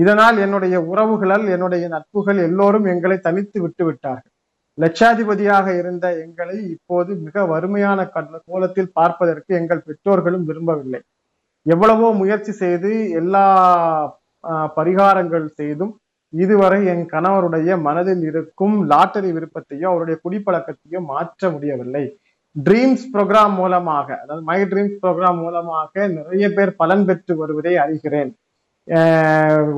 இதனால் 0.03 0.37
என்னுடைய 0.45 0.75
உறவுகளால் 0.91 1.45
என்னுடைய 1.55 1.85
நட்புகள் 1.95 2.39
எல்லோரும் 2.47 2.85
எங்களை 2.93 3.17
தனித்து 3.27 3.59
விட்டு 3.61 3.85
விட்டார்கள். 3.85 4.33
லட்சாதிபதியாக 4.77 5.67
இருந்த 5.81 6.05
எங்களை 6.25 6.57
இப்போது 6.75 7.11
மிக 7.25 7.45
வறுமையான 7.53 8.09
கோலத்தில் 8.49 8.93
பார்ப்பதற்கு 8.99 9.51
எங்கள் 9.61 9.85
பெற்றோர்களும் 9.87 10.47
விரும்பவில்லை. 10.49 11.01
எவ்வளவோ 11.65 12.07
முயற்சி 12.13 12.51
செய்து 12.61 12.91
எல்லா 13.19 13.45
ஆஹ், 14.43 14.69
பரிகாரங்கள் 14.75 15.45
செய்தும் 15.57 15.93
இதுவரை 16.33 16.79
என் 16.85 17.05
கணவருடைய 17.09 17.69
மனதில் 17.81 18.23
இருக்கும் 18.23 18.75
லாட்டரி 18.91 19.29
விருப்பத்தையோ 19.31 19.87
அவருடைய 19.91 20.15
குடிப்பழக்கத்தையோ 20.23 20.99
மாற்ற 21.07 21.49
முடியவில்லை. 21.51 22.03
ட்ரீம்ஸ் 22.55 23.05
ப்ரோக்ராம் 23.13 23.55
மூலமாக 23.55 24.07
அதாவது 24.21 24.43
மை 24.43 24.59
ட்ரீம்ஸ் 24.71 24.99
ப்ரோக்ராம் 25.01 25.39
மூலமாக 25.39 25.87
நிறைய 26.15 26.45
பேர் 26.49 26.71
பலன் 26.75 27.05
பெற்று 27.05 27.33
வருவதை 27.35 27.73
அறிகிறேன். 27.83 28.31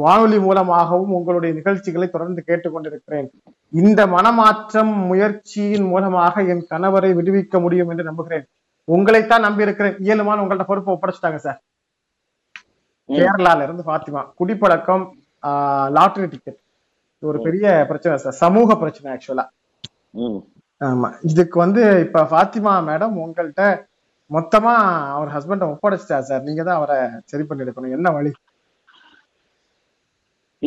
வானொலி 0.01 0.37
மூலமாகவும் 0.39 1.15
உங்களுடைய 1.17 1.51
நிகழ்ச்சிகளை 1.53 2.07
தொடர்ந்து 2.09 2.41
கேட்டுக்கொண்டிருக்கிறேன். 2.47 3.27
இந்த 3.73 4.01
மனமாற்றம் 4.07 4.93
முயற்சியின் 5.09 5.87
மூலமாக 5.87 6.43
என் 6.53 6.63
கணவரை 6.69 7.11
விடுவிக்க 7.17 7.59
முடியும் 7.59 7.91
என்று 7.93 8.03
நம்புகிறேன். 8.03 8.45
உங்களைத்தான் 8.87 9.45
நம்பி 9.47 9.65
இருக்கிறேன் 9.67 9.97
இயலுமான 10.05 10.41
உங்கள்ட்ட 10.43 10.65
பொறுப்பை 10.69 10.93
ஒப்படைச்சிட்டாங்க 10.93 11.41
சார். 11.41 11.59
கேரளால 13.17 13.65
இருந்து 13.67 13.83
பாத்திமா 13.91 14.21
குடிப்பழக்கம் 14.39 15.05
லாட்டரி 15.97 16.27
டிக்கெட் 16.33 16.59
ஒரு 17.23 17.37
பெரிய 17.45 17.65
பிரச்சனை 17.89 18.13
சார். 18.21 18.39
சமூக 18.43 18.75
பிரச்சனை 18.81 19.07
ஆக்சுவலா. 19.13 19.45
ஆமா. 20.81 21.09
இதுக்கு 21.31 21.57
வந்து 21.65 21.81
இப்ப 22.05 22.23
ஃபாத்திமா 22.31 22.73
மேடம் 22.89 23.17
உங்கள்கிட்ட 23.23 23.65
மொத்தமா 24.35 24.73
அவர் 25.15 25.33
ஹஸ்பண்ட 25.35 25.65
ஒப்படைச்சிட்டா 25.73 26.17
சார்? 26.29 26.45
நீங்க 26.47 26.61
தான் 26.67 26.79
அவரை 26.79 26.97
சரி 27.31 27.43
பண்ணி 27.47 27.63
எடுக்கணும். 27.65 27.95
என்ன 27.97 28.11
வழி? 28.17 28.31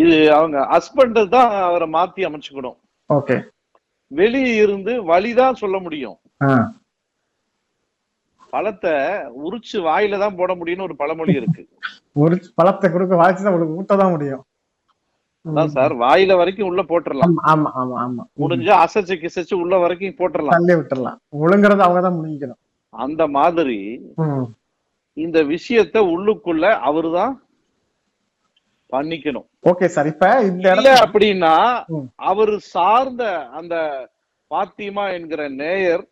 இது 0.02 0.16
அவங்க 0.37 0.59
ஹஸ்பண்ட் 0.74 1.18
தான் 1.35 1.50
அவரை 1.68 1.87
மாத்தி 1.96 2.22
அமைச்சுக்கணும். 2.28 2.78
ஓகே. 3.11 3.37
வெளியே 4.20 4.54
இருந்து 4.64 4.92
வழிதான் 5.11 5.61
சொல்ல 5.62 5.76
முடியும். 5.85 6.16
பழத்தை 8.52 8.94
உரிச்சு 9.44 9.78
வாயில 9.88 10.18
தான் 10.24 10.38
போட 10.40 10.52
முடியும்னு 10.59 10.87
ஒரு 10.88 10.96
பழமொழி 11.02 11.33
இருக்கு. 11.40 11.62
ஒரு 12.22 12.35
பழத்தை 12.59 12.88
கொடுக்க 12.90 13.14
வாழ்த்து 13.20 13.44
தான் 13.44 13.53
உங்களுக்கு 13.53 13.79
ஊட்ட 13.81 13.94
தான் 14.00 14.12
முடியும். 14.14 14.42
சார் 15.77 15.94
வாயில 16.03 16.33
வரைக்கும் 16.40 16.68
உள்ள 16.70 16.83
போட்டுறலாம். 16.90 17.33
ஆமா 17.53 17.70
ஆமா 17.81 17.96
ஆமா 18.05 18.22
முடிஞ்சா 18.42 18.74
அசைச்சு 18.85 19.14
கிசைச்சு 19.22 19.55
உள்ள 19.62 19.74
வரைக்கும் 19.85 20.18
போட்டுறலாம். 20.20 20.57
தள்ளி 20.57 20.74
விட்டுறலாம். 20.79 21.18
ஒழுங்குறத 21.44 21.85
அவங்க 21.87 22.03
தான் 22.07 22.18
முடிக்கணும் 22.18 22.61
அந்த 22.94 23.22
மாதிரி. 23.37 23.81
இந்த 25.16 25.38
விஷயத்த 25.50 25.96
உள்ளுக்குள்ள 26.14 26.64
அவருதான் 26.88 27.35
பண்ணிக்கணும். 28.92 29.46
ஓகே 29.70 29.87
சார் 29.94 30.09
இப்ப 30.12 30.27
இந்த 30.50 30.64
இடத்துல 30.72 30.96
அப்படின்னா. 31.05 31.55
அவரு 32.31 32.57
சார்ந்த 32.74 33.24
அந்த 33.61 33.77
பாத்திமா 34.50 35.05
என்கிற 35.18 35.42
நேயர் 35.61 36.05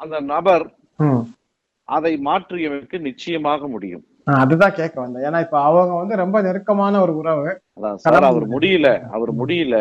அந்த 0.00 0.16
நபர். 0.32 0.66
அதை 1.88 2.12
மாற்றியமைக்க 2.28 2.98
நிச்சயமாக 3.08 3.68
முடியும். 3.74 4.04
அதுதான் 4.26 4.72
கேட்க 4.72 5.00
வந்தேன். 5.00 5.24
ஏன்னா 5.24 5.40
இப்ப 5.40 5.62
அவங்க 5.62 5.94
வந்து 5.94 6.16
ரொம்ப 6.16 6.42
நெருக்கமான 6.42 7.00
ஒரு 7.00 7.16
உறவு. 7.16 7.60
சார் 7.94 8.24
அவர் 8.24 8.48
முடியல. 8.48 8.88
அவர் 9.10 9.36
முடியல. 9.36 9.76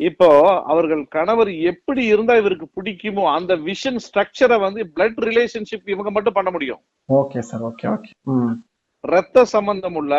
இப்போ 0.00 0.28
அவர்கள் 0.64 1.08
கணவர் 1.08 1.54
எப்படி 1.54 2.04
இருந்தா 2.04 2.34
இவருக்கு 2.36 2.66
பிடிக்குமோ 2.76 3.24
அந்த 3.32 3.56
விஷன் 3.68 3.98
ஸ்ட்ரக்சரை 4.06 4.60
வந்து 4.60 4.92
பிளட் 4.96 5.20
ரிலேஷன்ஷிப் 5.28 5.88
இவங்க 5.88 6.10
மட்டும் 6.10 6.32
பண்ண 6.32 6.50
முடியும். 6.50 6.80
Okay 7.12 7.38
sir 7.38 7.62
okay 7.62 7.86
okay. 7.86 8.10
ரத்த 9.04 9.44
சம்பந்தம் 9.44 9.94
உள்ள 9.94 10.14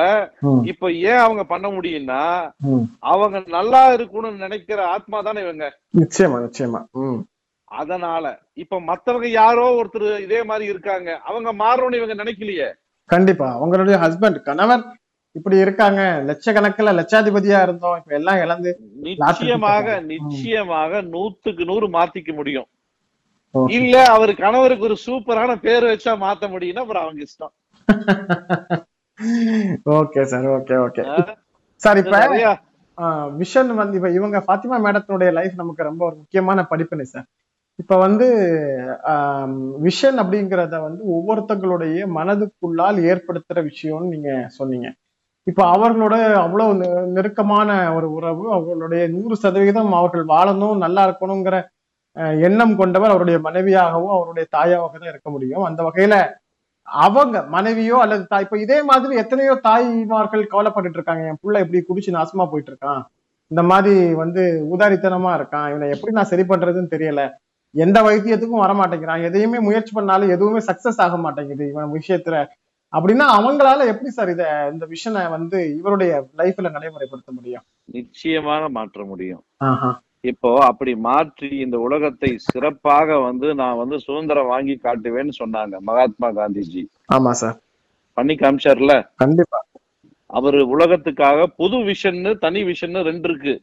இப்ப 0.63 0.91
ஏன் 0.91 1.17
அவங்க 1.17 1.43
பண்ண 1.43 1.67
முடியும்னா. 1.67 2.51
அவங்க 2.99 3.43
நல்லா 3.47 3.93
இருக்கணும்னு 3.93 4.37
நினைக்கிற 4.37 4.87
ஆத்மா 4.87 5.21
தானே 5.21 5.41
இவங்க. 5.41 5.65
நிச்சயமா 5.97 6.37
நிச்சயமா. 6.45 6.81
அதனால 7.71 8.25
இப்ப 8.53 8.79
மத்தவங்க 8.81 9.27
யாரோ 9.29 9.81
ஒருத்தர் 9.81 10.19
இதே 10.19 10.43
மாதிரி 10.43 10.69
இருக்காங்க. 10.69 11.19
அவங்க 11.23 11.53
மாறணும்னு 11.53 11.97
இவங்க 11.97 12.23
நினைக்கலையே. 12.23 12.69
கண்டிப்பா. 13.09 13.47
அவங்களுடைய 13.55 13.97
ஹஸ்பண்ட் 14.03 14.39
கணவர் 14.41 14.83
இப்படி 15.35 15.57
இருக்காங்க. 15.57 16.01
லட்சக்கணக்கில் 16.27 16.97
லட்சாதிபதியா 16.99 17.59
இருந்தோம். 17.61 17.97
இப்ப 17.99 18.13
எல்லாம் 18.13 18.39
இழந்து 18.43 18.69
நிச்சயமாக. 19.03 19.85
நிச்சயமாக 20.13 21.01
நூத்துக்கு 21.13 21.65
நூறு 21.65 21.87
மாத்திக்க 21.89 22.31
முடியும். 22.35 22.67
இல்ல 23.71 23.95
அவர் 24.07 24.31
கணவருக்கு 24.35 24.87
ஒரு 24.89 24.97
சூப்பரான 25.05 25.51
பேர் 25.57 25.85
வச்சா 25.85 26.13
மாத்த 26.23 26.47
முடியும்னா 26.53 26.83
அப்புறம் 26.85 27.05
அவங்க 27.05 27.21
இஷ்டம். 27.27 27.53
Okay 29.97 30.21
sir 30.23 30.47
okay 30.55 30.75
okay. 30.85 31.03
Sir 31.81 31.99
இப்ப 32.01 32.17
விஷன் 33.39 33.71
வந்து 33.73 33.97
இப்ப 33.97 34.09
இவங்க 34.09 34.37
ஃபாத்திமா 34.45 34.77
மேடத்தினுடைய 34.85 35.29
லைஃப் 35.33 35.55
நமக்கு 35.55 35.83
ரொம்ப 35.83 36.01
ஒரு 36.05 36.15
முக்கியமான 36.15 36.63
படிப்பினை 36.63 37.05
சார் 37.05 37.27
இப்போ 37.79 37.95
வந்து 37.99 38.27
விஷன் 39.85 40.19
அப்படிங்கிறத 40.21 40.75
வந்து 40.81 41.01
ஒவ்வொருத்தங்களுடைய 41.15 41.97
மனதுக்குள்ளால் 42.17 42.99
ஏற்படுத்துகிற 43.09 43.59
விஷயம்னு 43.69 44.13
நீங்க 44.13 44.29
சொன்னீங்க. 44.57 44.87
இப்போ 45.47 45.63
அவர்களோட 45.73 46.15
அவ்வளோ 46.45 46.65
நெ- 46.79 47.07
நெருக்கமான 47.15 47.69
ஒரு 47.97 48.07
உறவு 48.13 48.45
அவர்களுடைய 48.53 49.03
நூறு 49.15 49.35
சதவிகிதம் 49.43 49.93
அவர்கள் 49.99 50.25
வாழணும் 50.29 50.83
நல்லா 50.85 51.03
இருக்கணுங்கிற 51.09 51.57
அஹ், 52.15 52.37
எண்ணம் 52.47 52.75
கொண்டவர் 52.77 53.11
அவருடைய 53.11 53.37
மனைவியாகவோ 53.45 54.09
அவருடைய 54.15 54.45
தாயாகவோ 54.55 54.87
தான் 54.95 55.11
இருக்க 55.11 55.29
முடியும். 55.31 55.65
அந்த 55.67 55.81
வகையில 55.87 56.15
அவங்க 56.87 57.37
மனைவியோ 57.49 57.97
அல்லது 58.03 58.23
தாய் 58.25 58.45
இப்போ 58.45 58.57
இதே 58.59 58.79
மாதிரி 58.83 59.15
எத்தனையோ 59.17 59.53
தாய்மார்கள் 59.67 60.43
கவலைப்பட்டுட்டு 60.53 60.99
இருக்காங்க. 60.99 61.23
என் 61.29 61.41
பிள்ளை 61.43 61.61
இப்படி 61.63 61.81
குடிச்சு 61.83 62.11
நாசமா 62.17 62.45
போயிட்டு 62.51 62.71
இருக்கான். 62.73 63.01
இந்த 63.51 63.63
மாதிரி 63.71 63.93
வந்து 64.23 64.43
உதாரித்தனமா 64.73 65.31
இருக்கான். 65.39 65.67
இவனை 65.71 65.89
எப்படி 65.95 66.13
நான் 66.13 66.31
சரி 66.33 66.45
பண்றதுன்னு 66.47 66.93
தெரியல. 66.95 67.23
எந்த 67.83 67.97
வைத்தியத்துக்கும் 68.07 68.63
வர 68.63 68.73
மாட்டேங்கிறான் 68.79 69.25
எதையுமே 69.27 69.59
முயற்சி 69.67 69.91
பண்ணாலும் 69.97 70.33
எதுவுமே 70.35 70.61
சக்சஸ் 70.69 71.03
ஆக 71.05 71.17
மாட்டேங்குது 71.25 71.63
இவன் 71.71 71.93
விஷயத்துல. 71.97 72.37
அப்படின்னா 72.93 73.25
அவங்களால 73.37 73.85
எப்படி 73.91 74.09
சார் 74.17 74.31
இத 74.33 74.43
இந்த 74.73 74.85
விஷனை 74.93 75.23
வந்து 75.35 75.59
இவருடைய 75.79 76.11
லைஃப்ல 76.41 76.67
நடைமுறைப்படுத்த 76.75 77.31
முடியும்? 77.37 77.65
நிச்சயமாக 77.97 78.69
மாற்ற 78.77 79.05
முடியும். 79.11 79.43
இப்போ 80.23 80.51
அப்படி 80.69 80.93
மாற்றி 81.07 81.49
இந்த 81.65 81.77
உலகத்தை 81.87 82.29
சிறப்பாக 82.47 83.17
வந்து 83.27 83.47
நான் 83.61 83.79
வந்து 83.81 83.97
சுதந்திரம் 84.05 84.51
வாங்கி 84.53 84.75
காட்டுவேன்னு 84.85 85.33
சொன்னாங்க 85.41 85.75
மகாத்மா 85.89 86.29
காந்திஜி. 86.39 86.83
ஆமா 87.15 87.31
சார் 87.41 87.57
பண்ணி 88.17 88.35
காமிச்சார்ல 88.35 88.93
கண்டிப்பா. 89.23 89.59
அவரு 90.29 90.59
உலகத்துக்காக 90.73 91.45
புது 91.59 91.77
விஷன்னு 91.89 92.31
தனி 92.45 92.61
விஷன்னு 92.71 93.01
ரெண்டு 93.09 93.27
இருக்கு. 93.29 93.55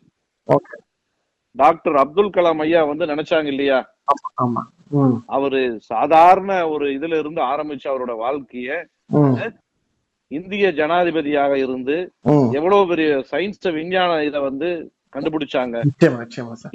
டாக்டர் 1.57 1.97
அப்துல் 1.97 2.35
கலாம் 2.37 2.63
ஐயா 2.65 2.81
வந்து 2.85 3.05
நினைச்சாங்க 3.07 3.49
இல்லையா? 3.55 3.79
அவரு 5.37 5.61
சாதாரண 5.93 6.53
ஒரு 6.69 6.87
இதுல 6.97 7.19
இருந்து 7.23 7.41
ஆரம்பிச்ச 7.53 7.85
அவரோட 7.93 8.15
வாழ்க்கைய 8.25 8.71
இந்திய 10.31 10.67
ஜனாதிபதியாக 10.73 11.53
இருந்து. 11.65 11.97
எவ்வளவு 12.59 12.89
பெரிய 12.93 13.09
சயின்ஸ் 13.33 13.71
விஞ்ஞான 13.79 14.11
இத 14.29 14.37
வந்து 14.41 14.69
கண்டுபிடிச்சாங்க. 15.17 15.77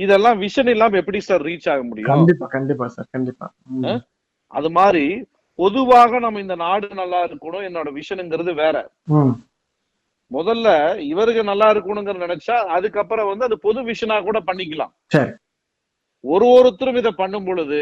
இதெல்லாம் 0.06 0.38
விஷன் 0.46 0.72
இல்லாம 0.74 0.98
எப்படி 0.98 1.20
சார் 1.30 1.46
ரீச் 1.50 1.70
ஆக 1.74 1.82
முடியும்? 1.84 2.12
கண்டிப்பா 2.14 2.48
கண்டிப்பா 2.56 2.88
சார் 2.96 3.10
கண்டிப்பா. 3.18 3.48
அது 4.52 4.70
மாதிரி 4.80 5.06
பொதுவாக 5.60 6.20
நம்ம 6.20 6.40
இந்த 6.40 6.56
நாடு 6.66 6.88
நல்லா 7.02 7.20
இருக்கணும் 7.28 7.66
என்னோட 7.70 7.90
விஷனுங்கிறது 8.00 8.52
வேற. 8.64 8.76
முதல்ல 10.32 10.68
இவருக்கு 11.12 11.44
நல்லா 11.44 11.68
இருக்கணுங்கிற 11.74 12.18
நினைச்சா 12.26 12.56
அதுக்கப்புறம் 12.76 13.30
வந்து 13.30 13.48
அது 13.48 13.58
பொது 13.60 13.80
விஷனா 13.82 14.18
கூட 14.24 14.40
பண்ணிக்கலாம். 14.40 14.92
சரி. 15.08 15.32
ஒரு 16.24 16.46
ஒருத்தரும் 16.48 16.96
இதை 16.96 17.12
பண்ணும் 17.12 17.46
பொழுது. 17.46 17.80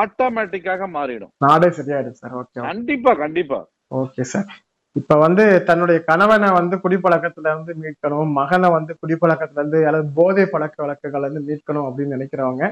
ஆட்டோமேட்டிக்காக 0.00 0.86
மாறிடும். 0.96 1.32
நாடே 1.38 1.68
சரியாயிடும் 1.68 2.18
சார். 2.20 2.34
ஓகே 2.40 2.64
கண்டிப்பா 2.68 3.14
கண்டிப்பா. 3.14 3.58
Okay 3.92 4.24
sir. 4.32 4.48
இப்ப 4.96 5.16
வந்து 5.16 5.44
தன்னுடைய 5.64 5.98
கணவனை 6.04 6.48
வந்து 6.52 6.76
குடிப்பழக்கத்துல 6.76 7.52
இருந்து 7.52 7.72
மீட்கணும் 7.74 8.32
மகனை 8.32 8.68
வந்து 8.70 8.92
குடிப்பழக்கத்துல 9.00 9.60
இருந்து 9.62 9.86
அல்லது 9.88 10.06
போதை 10.14 10.44
பழக்க 10.46 10.76
வழக்குகள்ல 10.84 11.28
இருந்து 11.28 11.48
மீட்கணும் 11.48 11.86
அப்படின்னு 11.88 12.16
நினைக்கிறவங்க 12.16 12.66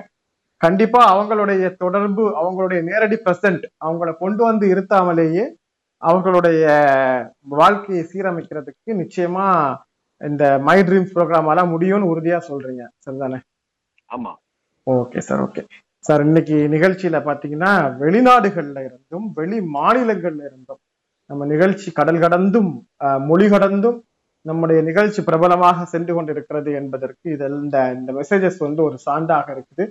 கண்டிப்பா 0.60 1.00
அவங்களுடைய 1.14 1.76
தொடர்பு 1.76 2.24
அவங்களுடைய 2.40 2.80
நேரடி 2.82 3.16
பிரசன்ட் 3.24 3.64
அவங்கள 3.86 4.10
கொண்டு 4.18 4.42
வந்து 4.44 4.66
இருத்தாமலேயே 4.74 5.44
அவங்களுடைய 6.02 6.64
வாழ்க்கையை 7.54 8.02
சீரமைக்கிறதுக்கு 8.12 8.90
நிச்சயமா 9.02 9.46
இந்த 10.20 10.44
மை 10.58 10.78
ட்ரீம்ஸ் 10.82 11.14
ப்ரோக்ராமால 11.14 11.60
முடியும்னு 11.70 12.10
உறுதியா 12.12 12.38
சொல்றீங்க. 12.48 12.82
சரிதானே? 13.04 13.38
ஆமா. 14.10 14.32
ஓகே 14.86 15.18
சார் 15.18 15.40
ஓகே 15.40 15.62
சார் 16.04 16.22
இன்னைக்கு 16.26 16.56
நிகழ்ச்சியில 16.68 17.18
பாத்தீங்கன்னா 17.26 17.72
வெளிநாடுகள்ல 18.00 18.78
இருந்தும் 18.84 19.26
வெளி 19.32 19.58
மாநிலங்கள்ல 19.76 20.42
இருந்தும் 20.48 20.80
நம்ம 21.30 21.44
நிகழ்ச்சி 21.44 21.88
கடல் 21.92 22.18
கடந்தும் 22.18 22.70
மொழி 23.28 23.46
கடந்தும் 23.48 23.98
நம்முடைய 24.46 24.82
நிகழ்ச்சி 24.82 25.20
பிரபலமாக 25.22 25.84
சென்று 25.84 26.14
கொண்டிருக்கிறது 26.14 26.70
என்பதற்கு 26.72 27.26
இது 27.34 27.46
இந்த 27.62 27.78
இந்த 27.98 28.10
மெசேஜஸ் 28.12 28.58
வந்து 28.58 28.82
ஒரு 28.82 28.96
சான்றாக 29.06 29.46
இருக்குது. 29.54 29.84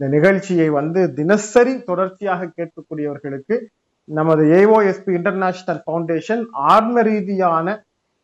இந்த 0.00 0.06
நிகழ்ச்சியை 0.16 0.68
வந்து 0.70 1.00
தினசரி 1.14 1.74
தொடர்ச்சியாக 1.82 2.50
கேட்கக்கூடியவர்களுக்கு 2.58 3.56
நமது 4.08 4.42
ஏஓஎஸ்பி 4.58 5.12
இன்டர்நேஷனல் 5.18 5.80
ஃபவுண்டேஷன் 5.84 6.42
ஆன்ம 6.72 7.02
ரீதியான 7.02 7.76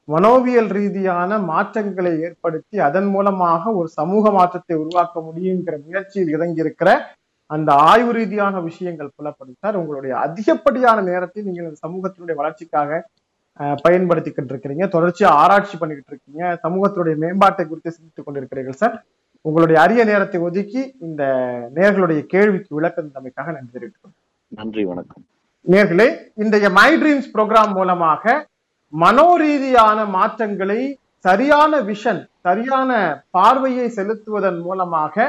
மனோவியல் 0.09 0.71
ரீதியான 0.77 1.39
மாற்றங்களை 1.51 2.13
ஏற்படுத்தி 2.27 2.77
அதன் 2.89 3.09
மூலமாக 3.15 3.73
ஒரு 3.79 3.89
சமூக 3.99 4.31
மாற்றத்தை 4.37 4.77
உருவாக்க 4.83 5.21
முடியுங்கிற 5.29 5.75
முயற்சியில் 5.87 6.33
இறங்கியிருக்கிற 6.37 6.91
அந்த 7.51 7.71
ஆய்வு 7.91 8.13
ரீதியான 8.19 8.61
விஷயங்கள் 8.67 9.15
புலப்படும் 9.17 9.61
சார் 9.63 9.79
உங்களுடைய 9.81 10.13
அதிகப்படியான 10.27 10.99
நேரத்தை 11.11 11.41
நீங்கள் 11.47 11.67
இந்த 11.67 11.81
சமூகத்தினுடைய 11.87 12.35
வளர்ச்சிக்காக 12.41 13.01
பயன்படுத்திக்கிட்டு 13.85 14.53
இருக்கிறீங்க. 14.53 14.85
தொடர்ச்சியா 14.97 15.31
ஆராய்ச்சி 15.43 15.77
பண்ணிக்கிட்டு 15.79 16.13
இருக்கீங்க. 16.13 16.43
சமூகத்தினுடைய 16.65 17.15
மேம்பாட்டை 17.23 17.65
குறித்து 17.69 17.95
சிந்தித்துக் 17.97 18.27
கொண்டிருக்கிறீர்கள் 18.27 18.81
சார். 18.83 18.95
உங்களுடைய 19.45 19.79
அரிய 19.83 20.05
நேரத்தை 20.05 20.41
ஒதுக்கி 20.41 20.83
இந்த 21.09 21.23
நேர்களுடைய 21.79 22.21
கேள்விக்கு 22.35 22.73
விளக்கம் 22.79 23.13
தமைக்காக 23.17 23.53
நன்றி 23.57 23.73
தெரிவித்துக் 23.77 24.17
நன்றி 24.53 24.85
வணக்கம். 24.85 25.25
நேர்களே 25.67 26.07
இன்றைய 26.37 26.67
மை 26.71 26.91
ட்ரீம்ஸ் 27.01 27.31
ப்ரோக்ராம் 27.33 27.73
மூலமாக 27.73 28.23
மனோரீதியான 28.93 29.99
மாற்றங்களை 30.11 30.81
சரியான 31.25 31.81
விஷன் 31.89 32.21
சரியான 32.41 32.91
பார்வையை 33.31 33.87
செலுத்துவதன் 33.97 34.61
மூலமாக 34.61 35.27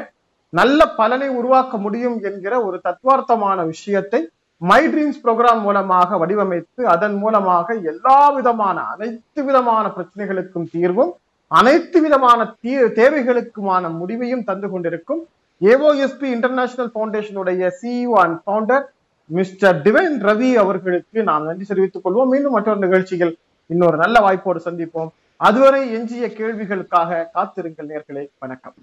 நல்ல 0.53 0.85
பலனை 0.95 1.27
உருவாக்க 1.31 1.77
முடியும் 1.77 2.15
என்கிற 2.21 2.53
ஒரு 2.63 2.77
தத்துவார்த்தமான 2.79 3.65
விஷயத்தை 3.65 4.21
மை 4.61 4.79
ட்ரீம்ஸ் 4.87 5.21
ப்ரோக்ராம் 5.21 5.61
மூலமாக 5.61 6.17
வடிவமைத்து 6.17 6.81
அதன் 6.87 7.17
மூலமாக 7.17 7.75
எல்லா 7.85 8.17
விதமான 8.35 8.77
அனைத்து 8.87 9.43
விதமான 9.43 9.85
பிரச்சனைகளுக்கும் 9.89 10.69
தீர்வும் 10.71 11.11
அனைத்து 11.51 11.99
விதமான 12.01 12.39
தீ 12.57 12.73
தேவைகளுக்குமான 12.97 13.89
முடிவையும் 13.97 14.43
தந்து 14.43 14.67
கொண்டிருக்கும் 14.69 15.21
AOSP 15.61 16.27
international 16.29 16.91
ஃபவுண்டேஷனுடைய 16.93 17.71
CEO 17.79 18.17
and 18.21 18.39
founder 18.43 18.85
mister 19.31 19.81
Divine 19.81 20.17
Ravi 20.21 20.53
அவர்களுக்கு 20.53 21.23
நாம் 21.23 21.45
நன்றி 21.45 21.65
தெரிவித்துக் 21.65 22.07
கொள்வோம். 22.07 22.27
மீண்டும் 22.27 22.51
மற்றொரு 22.51 22.79
நிகழ்ச்சியில் 22.79 23.37
இன்னொரு 23.65 23.97
நல்ல 23.97 24.19
வாய்ப்போடு 24.19 24.59
சந்திப்போம். 24.65 25.09
அதுவரை 25.35 25.91
எஞ்சிய 25.91 26.27
கேள்விகளுக்காக 26.27 27.25
காத்திருங்கள் 27.33 27.87
நேர்களே. 27.87 28.29
வணக்கம். 28.39 28.73